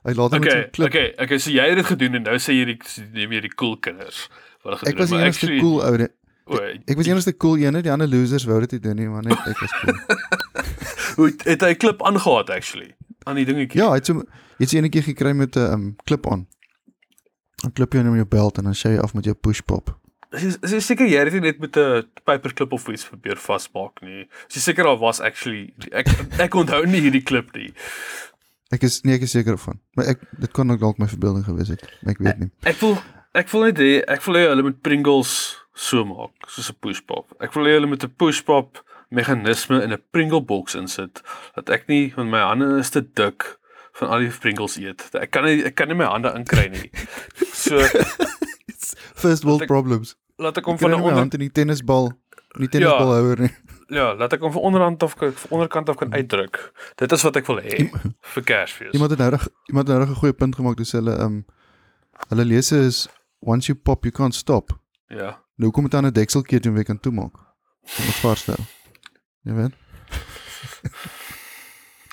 [0.04, 0.88] Hy laat hom met so Okay, 'n klip.
[0.88, 2.80] okay, okay, so jy het dit gedoen en nou sê jy die
[3.13, 4.30] neem jy die cool kinders.
[4.63, 5.00] Wat het Ek gedoen?
[5.00, 6.10] was die enigste actually- cool oude.
[6.45, 9.08] O, Ek was die enigste cool ene, die ander losers wou dit nie doen nie,
[9.08, 9.95] maar net ek was cool.
[11.15, 12.95] Hoe het- hy 'n klip aangehaat actually
[13.26, 13.80] aan die dingetjie?
[13.82, 14.24] ja, hy het so jy
[14.65, 16.47] het so enetjie gekry met 'n um, klip aan.
[17.65, 20.00] 'n Klip jy in jou belt en dan sê jy af met jou push pop.
[20.32, 24.28] Jy seker jy het dit net met 'n paperklip of iets probeer vasmaak nie?
[24.50, 26.08] Is jy seker daar was actually ek
[26.39, 27.74] ek onthou nie hierdie klip nie.
[28.72, 29.80] Ek is nee, ek is seker van.
[29.96, 31.84] Maar ek dit kon ook dalk my verbeelding gewees het.
[32.08, 32.50] Ek weet nie.
[32.63, 32.98] Ek voel
[33.36, 37.34] ek voel net hê ek voel hulle met Pringles so maak soos 'n push pop.
[37.41, 38.80] Ek wil hê hulle met 'n push pop
[39.12, 41.22] meganisme in 'n Pringle box insit
[41.56, 43.58] dat ek nie want my hande is te dik
[44.00, 45.10] van al die Pringles eet.
[45.13, 46.89] Ek kan nie ek kan nie my hande inkry nie.
[47.54, 47.78] So
[49.15, 50.15] First world ek- problems.
[50.38, 52.12] Laat ek hom Van 'n onder hand in die tennisbal,
[52.56, 53.52] in die tennisbalhouer nie.
[53.88, 56.72] ja, laat ek hom van onderhand af kan- van onderkant af kan uitdruk.
[56.96, 57.89] Dit is wat ek wil hê
[58.22, 58.91] vir Kersfees.
[58.94, 61.46] Iemand het nou reg iemand het nou reg 'n goeie punt gemaak dis hulle um
[62.30, 63.08] hulle lese is
[63.39, 64.80] once you pop you can't stop.
[65.08, 65.39] Ja.
[65.56, 67.34] Nou hoekom het dan 'n dekseltjie toe weer kan toemaak?
[67.36, 68.56] Om dit varstel.
[69.44, 69.74] Jy weet?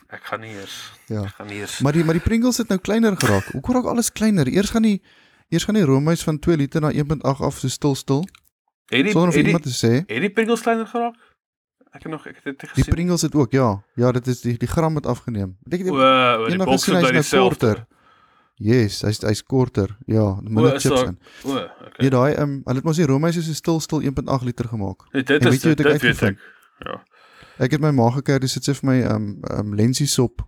[0.08, 0.92] Ek gaan nie eers.
[1.06, 1.22] Ja.
[1.22, 1.78] Ek gaan nie eers.
[1.84, 3.44] Maar die maar die Pringles het nou kleiner geraak.
[3.52, 4.48] Hoekom raak alles kleiner?
[4.48, 5.02] Eers gaan die
[5.48, 8.24] eers gaan die roomys van 2 liter na 1.8 af so stil stil
[8.88, 9.92] Het die sonder het die, iemand te sê.
[10.06, 11.16] het die Pringles kleiner geraak?
[11.92, 12.94] Ek het nog ek het dit nie Die gesien.
[12.94, 13.82] Pringles het ook ja.
[13.96, 15.56] Ja, dit is die die gram het afgeneem.
[15.64, 17.86] Ek O, dink o, die boks gesien by nou korter.
[18.58, 19.92] Yes, hy's hy's korter.
[20.06, 21.18] Ja, O, minder is chips in.
[21.44, 22.08] O, Ja, okay.
[22.10, 25.04] daai ehm um, hulle het mos die roomys so stil stil 1.8 liter gemaak.
[25.12, 26.38] Nee, dit en is weet jy dit, dit weet ek.
[26.84, 26.98] Ja.
[27.58, 30.44] Ek het my ma gekry, dis dit sê vir my ehm um, um, lensiesop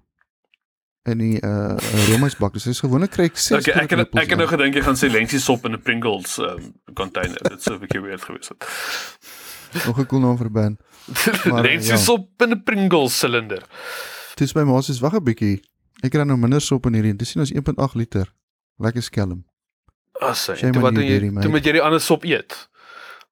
[1.09, 1.77] in die uh
[2.09, 2.53] roomys bak.
[2.53, 4.53] Dus dis gewoonlik kry ek 6 Okay, ek het druppels ek het nou in.
[4.59, 7.39] gedink jy gaan sê lensie sop in 'n Pringles um, container.
[7.49, 8.65] Dit sou 'n bietjie weird gewees het.
[9.87, 10.81] nog 'n cool naam vir 'n band.
[11.51, 11.97] Maar, lensie ja.
[11.97, 13.63] sop in 'n Pringles silinder.
[14.37, 15.63] Dis by ma sê wag 'n bietjie.
[16.03, 17.17] Ek kry nou minder sop in hierdie.
[17.17, 18.27] Dis sien ons 1.8 liter.
[18.79, 19.45] Lekker skelm.
[20.21, 20.57] Assai.
[20.57, 21.31] Shame Toe on wat you, doen jy?
[21.33, 21.43] Mate.
[21.43, 22.69] Toe moet jy die ander sop eet.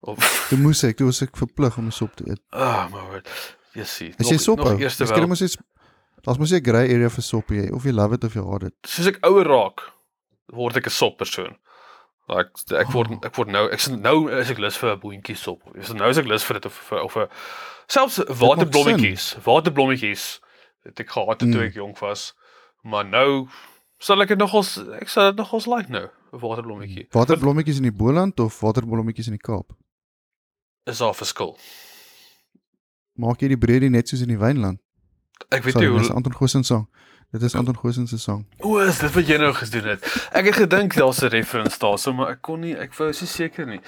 [0.01, 2.41] Of Toe moes ek, toe was ek verplig om 'n sop te eet.
[2.53, 3.29] ah, my word.
[3.75, 4.15] Jessie.
[4.19, 5.29] As jy sop hou, eerste dis kry wel.
[5.29, 5.57] mos iets
[6.25, 8.61] Daar's mos 'n grey area vir sop jy of jy love it of jy haat
[8.61, 8.75] dit.
[8.87, 9.81] Soos ek ouer raak,
[10.53, 11.57] word ek 'n sop persoon.
[12.29, 15.37] Like ek word ek word nou ek sien nou is ek lus vir 'n boontjie
[15.37, 15.63] sop.
[15.77, 17.29] Is nou is ek lus vir dit of vir of 'n
[17.89, 20.41] selfs waterblommetjies, waterblommetjies
[20.85, 21.61] het ek gehad toe Mm.
[21.69, 22.35] ek jonk was.
[22.85, 23.49] Maar nou
[23.99, 27.07] sal ek dit nogals ek sal dit nogals like nou, 'n waterblommetjie.
[27.11, 29.73] Waterblommetjies in die Boland of waterblommetjies in die Kaap?
[30.87, 31.57] Is daar 'n verskil?
[33.17, 34.81] Maak jy die breedie net soos in die Wynland?
[35.49, 36.89] Ek weet nie dis hoe Anton Goosen se sang.
[37.33, 38.47] Dit is Anton Goosen se sang.
[38.65, 40.05] O, is dit wat jy nou gedoen het?
[40.33, 43.67] Ek het gedink daar's 'n reference daarso, maar ek kon nie, ek wou so seker
[43.67, 43.81] nie.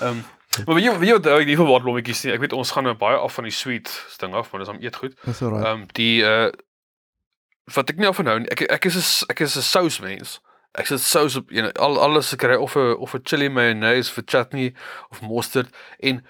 [0.00, 0.24] Ehm um,
[0.66, 2.32] maar weet jy weet jy wat ek nie van waterblommetjies nie.
[2.32, 4.80] Ek weet ons gaan nou baie af van die sweet ding af, maar dis om
[4.80, 5.14] eet goed.
[5.24, 5.40] Dis.
[5.40, 6.50] Ehm um, die uh
[7.74, 8.48] wat ek nie af van hou nie.
[8.48, 10.40] Ek ek is 'n ek is 'n sousmens.
[10.74, 13.48] Ek sit sous op you know, al alles ek kry of 'n of 'n chili
[13.48, 14.74] mayonnaise vir chutney
[15.10, 15.68] of mosterd
[16.00, 16.24] en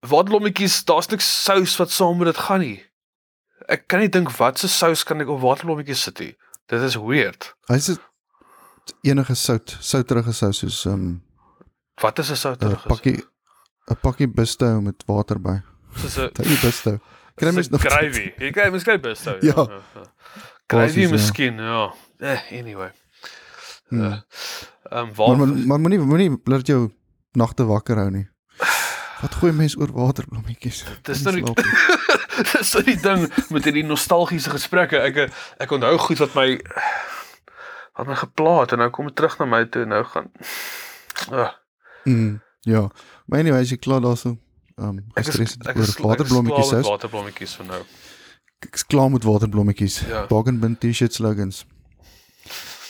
[0.00, 2.84] waterblommetjies, daar's niks sous wat saam met dit gaan nie.
[3.68, 6.34] Ek kan nie dink wat se sous kan ek op waterblommetjies sit nie.
[6.68, 7.52] Dit is weird.
[7.68, 7.96] Hy sê
[9.04, 11.22] enige sout, souterige sous soos 'n um,
[12.02, 12.70] Wat is 'n souter?
[12.70, 13.22] 'n pakkie
[13.90, 15.60] 'n pakkie bistou met water by.
[15.96, 16.98] Soos 'n Daai bistou.
[17.38, 18.32] Kry mens nog gravy.
[18.38, 19.38] Jy kry mens kry best ou.
[19.42, 19.66] Ja.
[20.70, 21.10] Gravy Basis, ja.
[21.10, 21.94] miskien, ja.
[22.18, 22.92] Eh, anyway.
[23.88, 24.04] Hmm.
[24.04, 24.18] Eh,
[24.90, 26.90] Ehm Maar waar maar maar moenie moenie laat jou
[27.32, 28.28] nagte wakker hou nie.
[29.20, 30.84] Wat gooi mense oor waterblommetjies?
[31.02, 31.44] Dis nou nie.
[32.52, 35.00] dis nou die ding met hierdie nostalgiese gesprekke.
[35.00, 35.28] Ek
[35.62, 36.48] ek onthou goed wat my
[37.94, 40.32] wat my gepla het en nou kom dit terug na my toe nou gaan
[41.32, 41.52] uh,
[42.04, 42.90] Mm, ja.
[43.24, 44.34] Maar anyway, as jy klaar daarso
[44.76, 46.88] ehm um, ek is ek oor is waterblommetjies sous.
[46.88, 47.80] Waterblommetjies vir nou.
[48.66, 50.00] Ek is klaar met waterblommetjies.
[50.10, 50.24] Ja.
[50.26, 51.64] Bargain T-shirt slogans.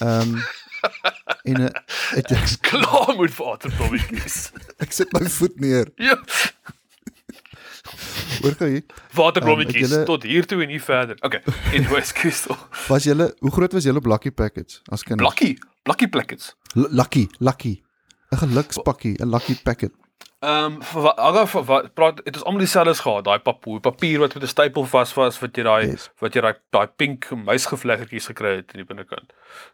[0.00, 0.44] Ehm um,
[1.50, 1.70] en uh,
[2.16, 4.38] ek, Ek's klaar met waterblommetjies.
[4.84, 5.92] ek sit my voet neer.
[6.00, 6.16] ja,
[8.44, 8.84] Hoor gou hier.
[9.16, 11.16] waterblommetjies Um, het julle- tot hier toe en nie verder.
[11.20, 11.40] Okay.
[11.72, 12.56] Anyways, Christel.
[12.88, 15.18] Was julle hoe groot was julle blakkie packets as kind?
[15.20, 16.54] Blakkie, blakkie plackets.
[16.76, 17.80] L- Lucky, lucky.
[18.30, 19.92] 'n Gelukspakkie, 'n lucky packet.
[20.44, 24.18] Ehm um, wat aga vir wat praat het ons almal dieselfde gehad, daai papier, papier
[24.18, 26.10] wat met 'n stapel vas was wat jy daai Yes.
[26.20, 29.32] wat jy daai daai pink muisgevlekkertjies gekry het in die binnekant.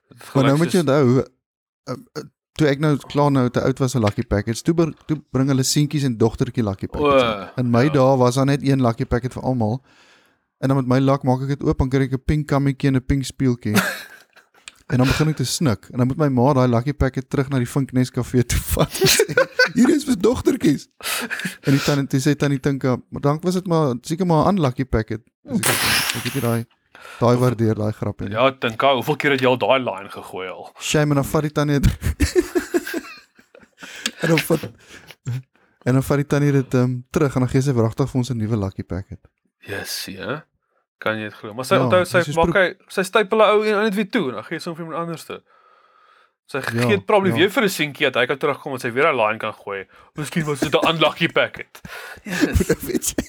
[0.08, 1.24] Dit Maar nou moet jy onthou uh,
[1.90, 2.22] uh,
[2.60, 4.74] toe ek nou klaar nou te oud was vir lucky packets, toe
[5.08, 7.24] toe bring hulle seentjies en dogtertjie lucky packets.
[7.24, 7.48] O, aan.
[7.62, 7.94] In my ja.
[7.96, 9.80] dae was daar net een lucky packet vir almal.
[10.60, 12.92] En dan met my lak maak ek dit oop, dan kry ek 'n pink kammetjie
[12.92, 13.76] en 'n pink speeltjie.
[14.90, 17.48] en dan begin ek te snik en dan moet my ma daai lucky packet terug
[17.48, 18.92] na die Vinknes kafee toe vat.
[19.30, 20.88] en Hier is vir dogtertjies.
[21.64, 24.84] En die tannie sê tannie Tinka, maar dank was dit maar seker maar 'n unlucky
[24.84, 25.22] packet.
[25.46, 26.66] Ek, het nie daai
[27.20, 28.30] daai waardeer daai grap nie.
[28.30, 30.70] Ja, ek dink hoeveel keer het jy al daai line gegooi al?
[30.80, 31.90] Shame en dan vat die tannie dit.
[34.22, 34.68] en dan vat
[35.84, 38.30] en dan vat die tannie dit um, terug en dan gee sy wragtig vir ons
[38.30, 39.20] 'n nuwe lucky packet.
[39.68, 40.44] Yes, ja.
[41.00, 41.54] Kan jy dit glo?
[41.54, 44.28] Maar sy Ja, onthou sy maak hy sy stapel 'n ou een net weer toe
[44.28, 45.42] en dan gee sy hom vir iemand anderste.
[46.50, 47.36] Sy Ja, gee dit probably ja.
[47.36, 49.86] weer vir 'n seentjie dat hy kan terugkom en sy weer 'n line kan gooi.
[50.14, 51.80] Miskien was dit 'n unlucky packet.
[52.24, 52.58] Yes.
[52.68, 53.24] nou weet jy.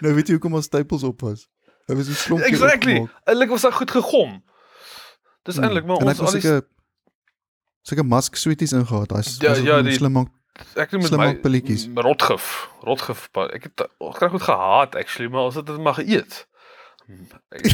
[0.00, 1.48] Nou weet jy hoekom ons stapels op was.
[1.86, 3.08] Dit was 'n keer Exactly.
[3.24, 4.44] Eintlik was goed gegom.
[5.42, 5.64] Dis Hmm.
[5.64, 6.40] eintlik maar en ons al die
[7.82, 9.08] seker musk sweeties ingehaat.
[9.08, 10.28] Daai Ja, ja, die- slim maak.
[10.76, 11.16] ek het met my
[11.86, 13.28] m- rotgif, rotgif.
[13.32, 16.46] Ek het ek het goed gehaat actually, maar ons het dit maar geëet.
[17.06, 17.64] Hmm, Ek,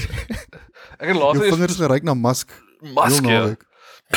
[0.98, 2.14] ek het later Jou vingers geryk na
[2.80, 3.22] heel masker.
[3.22, 3.64] naweek.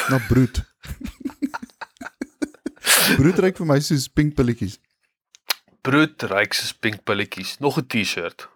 [0.09, 0.63] Na brood.
[3.17, 4.77] brood ryk vir my soos pink pilletjies.
[5.83, 7.57] Brood ryk soos pink pilletjies.
[7.59, 8.47] Nog 'n T-shirt.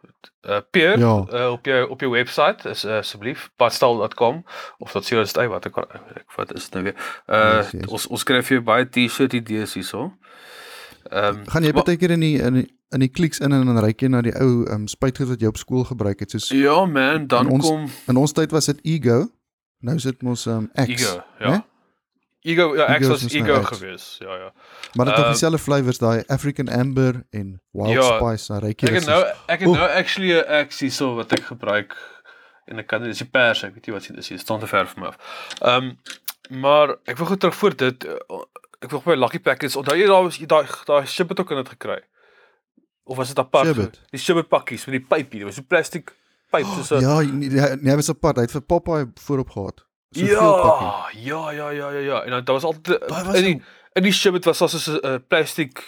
[0.48, 1.26] Uh Peer Ja.
[1.34, 4.44] uh, op jou op jou webwerf is uh, asseblief padstal.com
[4.80, 6.96] of dat sê jy wat ek ek wat is dit nou weer.
[7.28, 7.86] Uh Yes, yes.
[7.88, 10.13] ons ons skryf vir jou baie T-shirt idees hierso.
[11.12, 13.80] Ehm Gaan jy baie keer in die in die in die kliks in en dan
[13.84, 16.86] ryk jy na die ou um, spuitgoed wat jy op skool gebruik het soos Ja
[16.86, 19.28] man, dan En ons- kom in ons tyd was dit ego.
[19.84, 20.88] Nou is dit mos um X.
[20.88, 21.50] Ego, ja.
[21.52, 21.63] né?
[22.48, 23.68] Ego, ja, ek was is nou ego X.
[23.74, 24.06] gewees.
[24.24, 24.52] Ja, ja.
[24.96, 28.88] Maar dit het Uh, dieselfde flavours daai African Amber en Wild Ja, Spice, ryk jy
[28.88, 29.80] Ek het nou ek het Oeh.
[29.80, 31.96] nou actually 'n X hierso wat ek gebruik
[32.68, 34.60] en ek kan dit is die pers, ek weet nie wat dit is, dit staan
[34.60, 35.18] te ver vir my af.
[35.62, 35.98] Ehm um,
[36.62, 38.44] maar ek wil gou terug voor dit uh,
[38.80, 41.70] ek wil by Lucky Packets, onthou jy daar was daai daai Shibbit ook in dit
[41.70, 42.00] gekry?
[43.04, 43.66] Of was dit apart?
[43.68, 44.00] Shibbit?
[44.12, 46.12] Die Shibbit pakkies met die pypie, dit was so plastiek
[46.52, 48.36] pyp soos 'n Ja, nee, nee, nee, was apart.
[48.38, 49.84] Hy het vir Popeye voorop gehad.
[50.12, 52.24] So ja, ja, ja, ja, ja, ja.
[52.24, 53.62] En dan daar was altyd was in die
[53.93, 55.84] in die ship was daar soos 'n uh, plastiek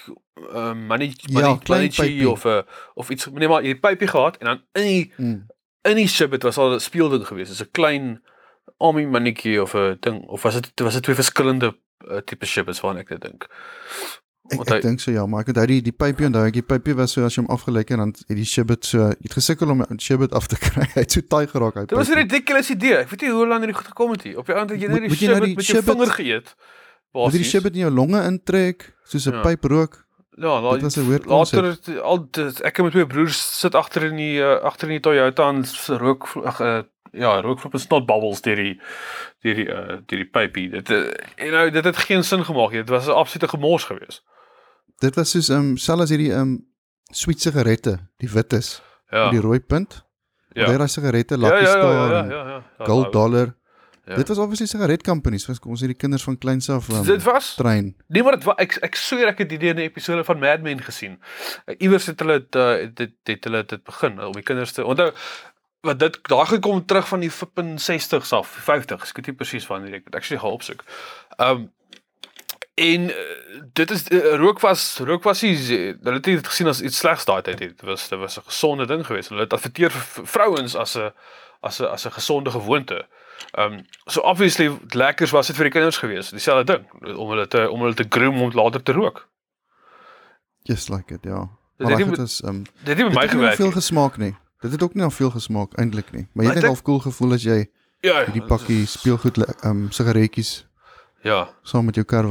[0.53, 2.29] uh, money Ja, money money pypie.
[2.29, 5.45] of 'n of iets nee maar hierdie pypie gehad en dan in die Mm.
[5.81, 7.49] in die ship was al 'n speelding geweest.
[7.49, 8.23] Dis 'n klein
[8.77, 11.77] army mannetjie of 'n ding of was dit was dit twee verskillende
[12.07, 13.47] uh, tipe ships waarna ek dit dink.
[14.51, 16.61] Ek, ek hy- dink so ja, maar ek onthou die die pypie onthou ek die
[16.65, 19.69] pypie was so as jy hom afgelek en dan het die shibit so het gesukkel
[19.69, 20.83] om die shibit af te kry.
[20.95, 21.89] Hy het so taai geraak uit.
[21.89, 22.97] Dit was 'n ridiculous idee.
[22.97, 24.37] Ek weet nie hoe lank hierdie goed gekom het hier.
[24.39, 26.11] Op die ander het jy Moet- net die moet jy nou die met jou vinger
[26.19, 26.47] geëet.
[27.13, 27.49] Moet jy die Basies.
[27.49, 29.41] shibit in jou longe intrek soos 'n Ja.
[29.41, 30.05] pyp rook.
[30.39, 33.75] Ja, Dit was 'n weird later het- al dit- ek en my twee broers sit
[33.75, 36.81] agter in die uh, agter in die Toyota en s- rook ag uh,
[37.11, 38.79] ja, rook op 'n snot bubbles deur die
[39.43, 40.69] deur die uh, deur die pypie.
[40.69, 42.79] Dit uh, en nou dit het geen sin gemaak nie.
[42.83, 44.23] Dit was 'n absolute gemors geweest.
[44.99, 46.57] Dit was soos ehm um, sel as hierdie ehm um,
[47.11, 48.81] sweet sigarette, die wit is,
[49.11, 49.23] Ja.
[49.23, 50.03] met die rooi punt.
[50.53, 50.65] ja.
[50.71, 50.77] Ja.
[50.77, 52.63] Daai sigarette ja, Lucky ja, ja, Star ja, en ja, ja.
[52.79, 52.85] ja.
[52.85, 53.55] Gold Dollar.
[54.05, 54.15] Ja.
[54.15, 57.55] Dit was obviously sigaret companies, was ons hierdie kinders van kleins af um, Dit was
[57.55, 57.95] trein.
[58.07, 60.61] Nee, maar dit wa- ek ek sweer ek het dit in 'n episode van Mad
[60.61, 61.19] Men gesien.
[61.67, 64.85] Uh, Iewers het hulle dit uh, dit het hulle dit begin om die kinders te
[64.85, 65.11] onthou
[65.81, 69.67] wat dit daai gekom terug van die flippin 60s af, 50s, ek weet nie presies
[69.67, 70.83] wanneer ek dit actually gaan opsoek.
[71.37, 71.69] Um
[72.79, 76.81] en uh, dit is uh, rook was rook was nie hulle het dit gesien as
[76.81, 77.71] iets slegs daai tyd nie.
[77.73, 81.11] dit was dit was 'n gesonde ding geweest hulle het adverteer vir vrouens as 'n
[81.61, 83.07] as 'n as 'n gesonde gewoonte
[83.57, 87.69] um so obviously lekkers was dit vir die kinders geweest dieselfde ding om hulle te
[87.69, 89.27] om hulle te groom om later te rook
[90.63, 91.49] Just like it, ja.
[91.77, 94.35] Dit Maar het dit was ehm um, dit het my het gewerk veel gesmaak nie.
[94.59, 96.27] Dit het ook nie al veel gesmaak eintlik nie.
[96.33, 99.91] Maar jy het net half cool gevoel as jy ja hierdie pakkie speelgoed ehm um,
[99.91, 100.67] sigaretjies
[101.23, 102.27] ja saam met jou kar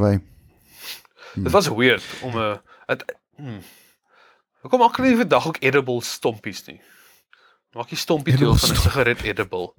[1.34, 1.42] wy.
[1.42, 3.04] dit was weird om 'n het
[3.36, 3.60] hmm.
[4.60, 6.80] Hoekom maak hulle nie vandag ook edible stompies nie?
[7.76, 9.72] Maak jy stompie deel van 'n sigaret edible.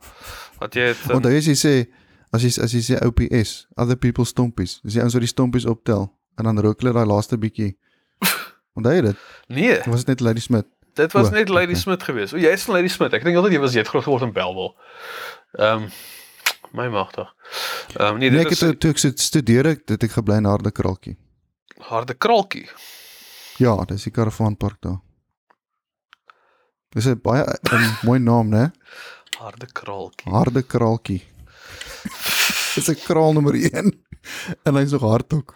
[0.60, 1.74] Wat jy het um, Want as jy sê
[2.32, 4.80] as jy as jy sê OPS, other people stompies.
[4.84, 7.78] Dis die ouens wat die stompies optel en dan rook hulle daai laaste bietjie.
[8.78, 9.18] Onthou jy dit?
[9.48, 10.66] nee, Of was dit net Lady Smith?
[10.94, 11.82] dit was O, net Lady okay.
[11.82, 12.34] Smith geweest.
[12.34, 13.14] O, jy is van Lady Smith.
[13.14, 14.74] Ek dink altyd jy was jy het groot geword in Bellville.
[15.58, 15.90] Ehm um,
[16.78, 17.30] my magtig.
[17.96, 20.40] Ehm um, nee, Nee, dit ek is het toe ek studeer ek dit ek gebly
[20.42, 21.18] in harde kraaltjie.
[21.80, 22.68] Harde kraaltjie.
[23.60, 25.00] Ja, dis die karavaanpark daar.
[26.96, 28.72] Dis 'n baie 'n mooi naam, né?
[29.38, 30.32] Harde kraaltjie.
[30.32, 31.22] Harde kraaltjie.
[32.76, 33.94] Dis 'n kraal nommer 1.
[34.64, 35.56] En hy's nog hard ook.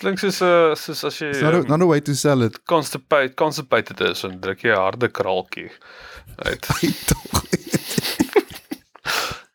[0.00, 2.42] Klink soos 'n uh, soos as jy not a, um, not a way to sell
[2.42, 2.62] it.
[2.64, 5.70] constipated constipated is en druk jy harde kraaltjie
[6.36, 6.66] uit.
[7.08, 7.44] Tog.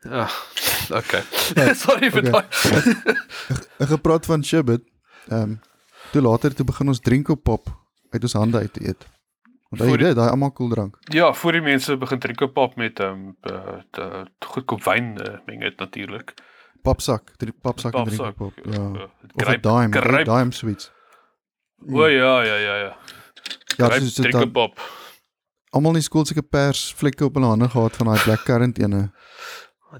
[0.06, 0.30] Ja.
[0.94, 1.24] Okay.
[1.74, 2.46] Sorry vir daai.
[3.82, 4.86] Ek gepraat van Shibit.
[5.28, 5.60] Ehm um,
[6.12, 7.70] toe later toe begin ons drink op pop
[8.10, 9.06] uit ons hande uit te eet.
[9.70, 10.98] Voor die- dit, daai almal koeldrank.
[11.02, 15.78] Ja, voor die mense begin drink pap met ehm um, goedkoop wyn uh, meng dit
[15.80, 16.34] natuurlik.
[16.82, 18.54] Papsak, drie papsak en drink op pop.
[18.72, 19.10] Ja.
[19.34, 20.26] Of 'n dime, gryp.
[20.26, 20.92] dime sweets.
[21.92, 22.98] O ja, ja, ja, ja.
[23.78, 24.80] Ja, Gryp, soos dit drink dan pap.
[25.70, 28.78] almal in die skool seker pers vlekke op hulle hande gehad van daai black currant
[28.80, 29.12] ene.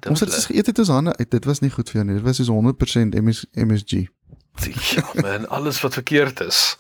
[0.10, 1.32] Ons het dit geëet uit ons hande uit.
[1.32, 2.16] Dit was nie goed vir jou nie.
[2.16, 4.08] Dit was soos 100% MS, MSG.
[4.96, 6.78] Ja, man, alles wat verkeerd is.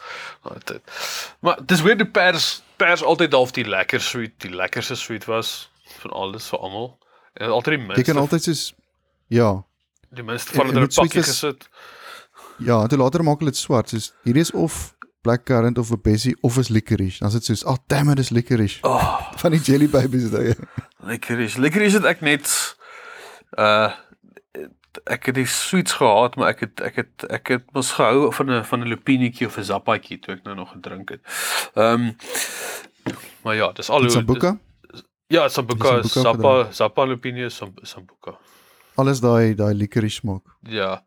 [0.63, 0.81] Dit-
[1.39, 5.69] Maar dis weer die pers pers altyd half die lekker sweet, die lekkerste sweet was
[6.01, 6.97] van alles vir almal.
[7.33, 8.03] En altyd die Jy minste.
[8.11, 8.73] kan altyd soos
[9.27, 9.63] ja,
[10.09, 11.69] die minste van hulle pakkie gesit.
[12.59, 13.89] ja, toe later maak hulle dit swart.
[13.89, 17.19] Soos hierdie is of black currant of 'n bessie of is licorice.
[17.19, 20.29] Dan is dit soos, "Ag, oh, damn it, is licorice." Oh, Van die jelly babies
[20.31, 20.55] daai.
[21.03, 21.39] Lekker
[21.81, 22.75] is dit ek net
[23.57, 23.91] uh
[25.03, 28.51] ek het die sweets gehad, maar ek het ek het ek het mos gehou van
[28.51, 31.21] 'n van 'n lupinietjie of 'n zappaatjie toe ek nou nog gedrink het.
[31.73, 32.15] Ehm um,
[33.43, 34.57] maar ja, dis al hoe Sambuca.
[35.27, 38.37] Ja, sambuca, Sambuca zappa, zappa lupini is sam- sambuca.
[38.95, 40.43] Alles daai daai licorice smaak.
[40.61, 41.03] Ja.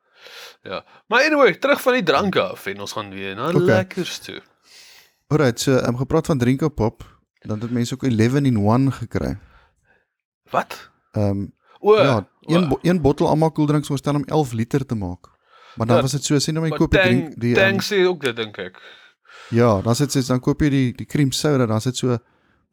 [0.63, 0.85] Ja.
[1.07, 3.61] Maar anyway, terug van die drank af en ons gaan weer na Okay.
[3.63, 4.43] lekkers toe.
[5.27, 8.57] Alright, so em um, gepraat van drink op pop, dan het mense ook 11 in
[8.57, 9.39] 1 gekry.
[10.51, 10.91] Wat?
[11.13, 12.69] Ehm um, O, ja, een o.
[12.69, 15.31] bo een bottel almal koeldrank sou staan om 11 liter te maak.
[15.77, 17.85] Maar dan Ja, was dit so, sien nou my koop Tang, drink die Tang um,
[17.87, 18.81] sê ook dit dink ek.
[19.55, 22.19] Ja, dan sit dit dan koop jy die die cream soda, dan sit so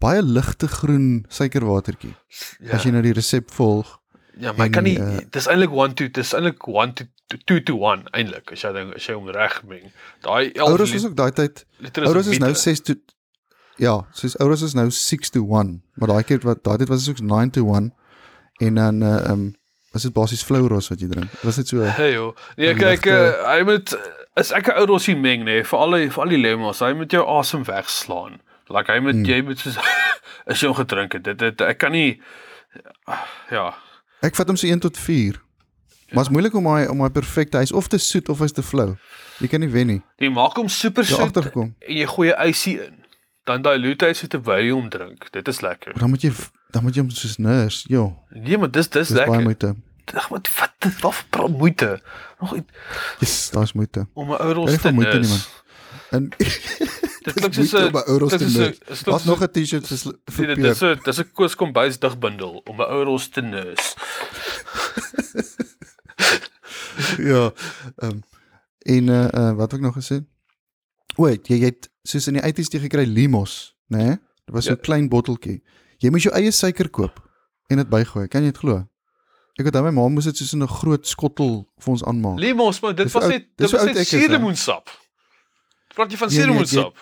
[0.03, 2.15] baie ligte groen suikerwatertjie.
[2.59, 2.75] Ja.
[2.77, 3.99] As jy nou die resep volg.
[4.37, 7.37] Ja, maar En kan nie die, uh, dis eintlik 1 to dis eintlik 1 to
[7.45, 9.91] 2 to 1 eintlik as jy dink as jy hom reg meng.
[10.25, 11.65] Daai 11 Ouros was ook daai tyd.
[11.79, 12.63] liter Ouros is nou liter.
[12.75, 12.95] 6 to
[13.77, 17.05] Ja, soos Ouros is nou 6 to 1, maar daai keer wat daai tyd was
[17.05, 17.93] dit ook 9 to 1
[18.65, 19.53] en dan uh, ehm um,
[19.95, 21.31] was dit basies Flowros wat jy drink.
[21.47, 22.33] Was dit so Hey joh.
[22.59, 23.95] Nee, kyk, uh, hy moet
[24.35, 26.91] as ek 'n ou rossie meng nê, vir al die vir al die lemmos, hy
[26.99, 28.41] moet jou asem wegslaan.
[28.67, 29.79] Like hy moet jy moet soos
[30.49, 31.23] as jy hom gedrink het.
[31.23, 32.19] Dit, dit ek kan nie
[33.53, 33.71] ja.
[34.25, 35.39] Ek vat hom so 1 tot 4.
[36.11, 37.57] Maar is moeilik om hy om hy perfekte.
[37.63, 38.97] Hy's of te soet of hy's te flou.
[39.39, 40.01] Jy kan nie wen nie.
[40.19, 43.01] Jy maak hom super soet en jy gooi ysie in.
[43.45, 45.29] Dan dilute hy so terwyl jy hom drink.
[45.31, 45.95] Dit is lekker.
[45.99, 46.33] Dan moet jy
[46.75, 47.85] dan moet jy hom soos nurse.
[47.87, 49.43] Jo, Nee, maar dis dis dis baie lekker.
[49.47, 49.69] moeite.
[50.13, 52.01] Ag, wat wat dit wat vir moeite.
[52.39, 52.71] Nog iets
[53.19, 54.07] Yes, daar's moeite.
[54.13, 54.35] om 'n
[54.67, 55.29] Jy te moeite nis.
[55.29, 55.63] niemand.
[56.11, 56.29] En
[57.25, 57.91] Dit klink soos 'n
[58.29, 61.17] dit is 'n- is Wat nog 'n T-shirt vir Nee, vir dit is 'n dis
[61.19, 63.95] 'n koos kombuis digbundel om 'n ouros te nis.
[67.31, 67.51] ja.
[67.95, 68.23] Ehm um,
[68.79, 70.19] en uh, uh wat ek nog gesê?
[71.17, 73.97] Wait, jy jy het soos in die 80's jy gekry limos, né?
[73.97, 74.09] Nee?
[74.45, 74.81] Dit was so 'n Ja.
[74.81, 75.63] klein botteltjie.
[76.01, 77.19] Jy moes jou eie suiker koop
[77.69, 78.27] en dit bygooi.
[78.27, 78.83] Kan jy dit glo?
[79.59, 82.39] Ek het aan my ma moes dit soos in 'n groot skottel vir ons aanmaak.
[82.39, 84.89] Limos, maar dit Dis was net dit was net suurlemoensap.
[85.95, 86.97] Praat jy van Nee, nee, suurlemoensap?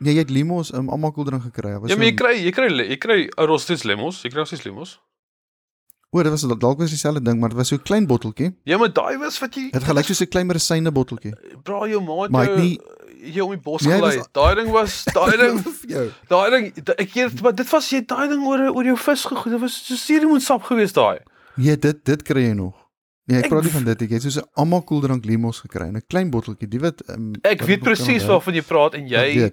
[0.00, 1.78] Nee, jy het limos um, almal koeldrank gekry.
[1.78, 4.22] Was Ja, maar jy kry jy kry jy kry ouros steeds limos.
[4.22, 4.98] Jy kry nog steeds limos.
[6.10, 8.50] O, dit was dalk was dieselfde ding, maar dit was so 'n klein botteltjie.
[8.64, 11.32] Ja, maar daai was wat jy Dit gelyk soos 'n klein medisyne botteltjie.
[11.62, 12.80] bra jou maat Maar ek jou nie-
[13.22, 14.22] jy om die bos Nee, gelei.
[14.32, 16.04] Daai ding was daai ding vir jou.
[16.28, 19.52] daai ding ek weet maar dit was jy daai ding oor oor jou vis gegoed.
[19.52, 21.18] Dit was so suurlemoensap geweest daai.
[21.56, 22.74] Nee, dit dit kry jy nog.
[23.26, 24.08] Nee, ek Ek praat nie van dit nie.
[24.08, 26.68] Jy het soos 'n almal koeldrank limos gekry in 'n klein botteltjie.
[26.68, 29.52] Die wat um, Ek wat weet presies waarvan jy praat en Ek jy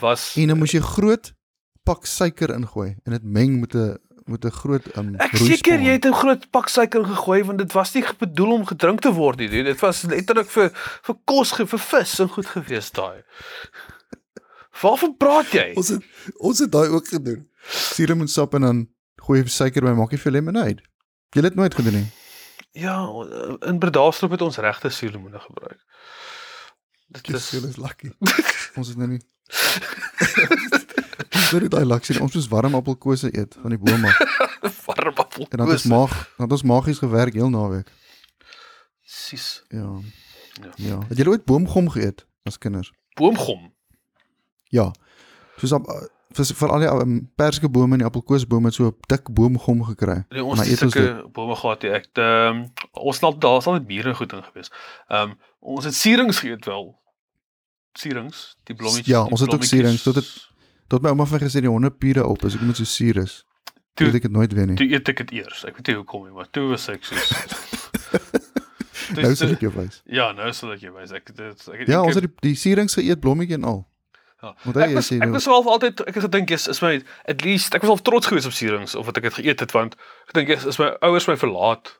[0.00, 1.32] was En dan moes jy groot
[1.84, 5.92] pak suiker ingooi en dit meng met 'n met 'n groot um Ek seker jy
[5.98, 9.38] het 'n groot pak suiker gegooi want dit was nie bedoel om gedrink te word
[9.38, 9.48] nie.
[9.48, 10.70] Dit was letterlik vir
[11.02, 13.22] vir kos vir vis en goed gewees daai.
[14.80, 15.72] Waarvan praat jy?
[15.76, 16.02] ons het
[16.38, 17.48] ons het daai ook gedoen.
[17.68, 20.82] Suurlemoensap en dan gooi jy suiker by maak jy vir lemonade.
[21.30, 22.10] Jy het nooit gedoen nie.
[22.72, 23.06] Ja,
[23.60, 25.80] in Bredasdorp het ons regte suurlemoene gebruik.
[27.08, 28.10] Dit is is lucky.
[28.78, 29.20] ons het nou nie
[31.62, 34.18] Het daai luxury ons moes warm appelkose eet van die boom af.
[34.86, 35.48] warm appelkoos.
[35.48, 37.90] En dan het ons maag, dan het ons magies gewerk heel naweek.
[39.02, 39.64] Sis.
[39.68, 39.98] Ja.
[40.62, 40.70] Ja.
[40.76, 40.98] Ja.
[41.08, 42.92] Het julle ooit boomgom geëet as kinders?
[43.14, 43.72] Boomgom.
[44.68, 44.90] Ja.
[45.56, 45.86] Soos op
[46.34, 50.24] vir vir al die um, perskebome en die appelkoosbome het so 'n dik boomgom gekry.
[50.28, 51.92] Nee, ons het sulke bome gehad hier.
[51.94, 54.70] Ek ehm ons het daar was altyd biere goed in gewees.
[55.08, 56.98] Ehm ons het sierings geëet wel.
[57.92, 59.06] Sierings, die blommetjies.
[59.06, 60.50] Ja, die ons het ook sierings, tot het-
[60.88, 63.44] Tot my ouma vir gesê die honde piere op as ek moet so suur is.
[63.94, 64.76] Toe- Toe ek dit nooit weer nie.
[64.76, 65.64] Toe eet ek dit eers.
[65.64, 67.32] Ek weet nie hoekom nie, maar toe was ek soos
[69.14, 69.98] Nou is sal dit- ek jou wys.
[70.08, 71.12] Ja, nou sal ek jou wys.
[71.12, 71.40] Ek dit
[71.72, 73.82] ek het Ja, ons het die, die sierings geëet, blommetjie en al.
[74.42, 74.54] Ja.
[74.64, 77.74] Want Ek was ek was wel altyd ek het gedink is is my at least
[77.74, 79.94] ek was al trots geweest op sierings of wat ek het geëet het want
[80.28, 81.94] ek dink is, is my ouers my verlaat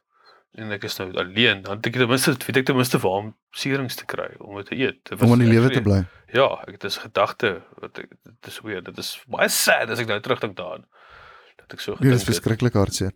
[0.54, 3.18] en ek is nou alleen dan dink ek ten minste weet ek ten minste waar
[3.22, 5.00] om sierings te kry om dit te eet.
[5.08, 6.04] Dit om in die lewe te bly.
[6.34, 7.50] Ja, ek dit is gedagte
[7.82, 8.86] wat ek dit is weird.
[8.90, 10.86] Dit is baie sad as ek nou terugdink daaraan.
[11.62, 13.14] Dat ek so Nee, gedink dis verskriklik hartseer.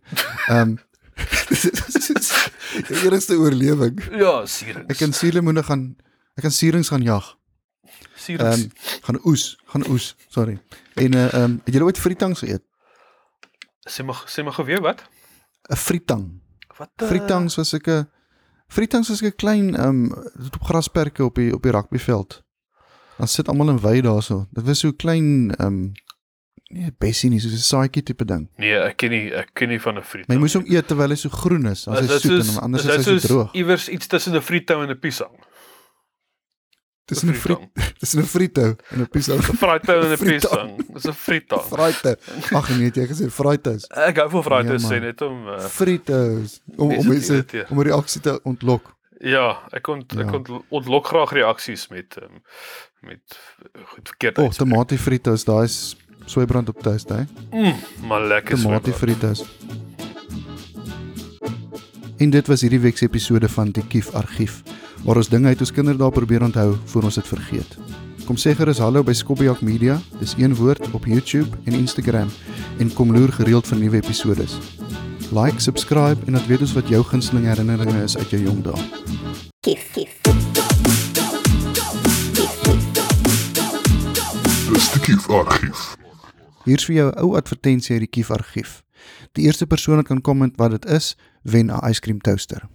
[0.49, 0.77] Ehm
[2.87, 3.97] die eerste oorlewing.
[4.15, 4.87] Ja, sierings.
[4.91, 5.83] Ek kan suurlemoene gaan
[6.39, 7.35] ek kan sierings gaan jag.
[8.15, 8.65] sierings.
[8.67, 10.59] Ehm gaan oes, gaan oes, sorry.
[10.95, 12.63] En uh, ehm het julle ooit frietangs geëet?
[13.89, 15.01] sê maar sê maar gou weer wat?
[15.69, 16.25] 'n Frietang.
[16.79, 18.07] Wat uh, Frietangs was ek 'n
[18.71, 22.43] Frietangs was ek 'n klein ehm dit op grasperke op die op die rugbyveld.
[23.17, 24.47] Dan sit almal in wy daarso.
[24.51, 25.91] Dit was so klein ehm
[26.69, 28.47] nee, bessie nie, so 'n saaitjie tipe ding.
[28.57, 30.27] Nee, ek ken nie ek ken nie van 'n friet.
[30.27, 32.85] Maar jy moes hom eet terwyl hy so groen is, as hy soet en anders
[32.85, 33.53] is hy so droog.
[33.53, 35.35] Iewers iets tussen 'n frietou en 'n piesang.
[37.09, 37.59] Dis 'n friet,
[38.01, 39.37] dis 'n frietou en 'n piesou.
[39.37, 40.69] 'n Fraaitou en 'n piesang.
[40.93, 41.63] Dis 'n frietang.
[41.65, 42.17] Fraaite.
[42.53, 43.87] Ag nee, jy het gesê fraaitous.
[43.89, 48.21] Ek hou van fraaitous Ja, sê net om uh, Fritos om om mense om reaksie
[48.21, 48.93] te ontlok.
[49.19, 50.29] ja, ek kon ek Ja.
[50.31, 52.41] kon ontlok graag reaksies met um,
[53.01, 53.39] met
[53.85, 55.95] goed verkeerd O, oh, tamatie fritos, daai is
[56.25, 57.23] swybrand op toast, hè?
[57.51, 57.75] Mm,
[58.07, 58.99] maar lekker Tamatie smaak.
[59.01, 59.43] fritos.
[62.19, 64.61] En dit was hierdie week se episode van die Kief Argief,
[65.03, 67.77] waar ons dinge uit ons kinderdae probeer onthou voor ons dit vergeet.
[68.25, 72.29] Kom sê gerus hallo by Skobbiak Media, dis een woord op YouTube en Instagram
[72.79, 74.45] en kom loer gereeld vir nuwe episode.
[75.33, 78.83] Like, subscribe en laat weet ons wat jou gunsteling herinneringe is uit jou jong dae.
[79.65, 80.13] Kif, kif.
[84.69, 85.87] Dis die Kief Argief.
[86.65, 88.83] Hier's vir jou 'n ou advertensie uit die Kief Argief.
[89.33, 92.69] Die eerste persoon wat kan kom met wat dit is, wen 'n yskriem toaster.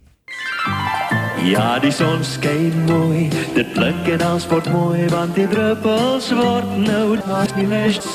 [1.45, 6.71] Ja, die son skyn mooi, dit blik en alles word mooi, want die druppels word
[6.81, 8.07] nou nas die licht.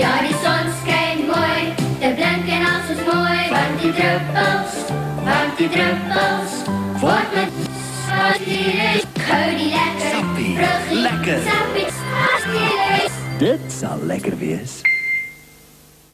[0.00, 1.70] Ja, die son skyn mooi,
[2.02, 4.78] dit blink en alles is mooi, want die druppels,
[5.22, 6.58] want die druppels,
[7.04, 7.60] word met
[8.18, 11.44] as die lig, gou die lekker, Sappie, vruggie, lekker.
[11.46, 11.90] sappie,
[12.32, 14.80] as die lig, Dit sal lekker wees.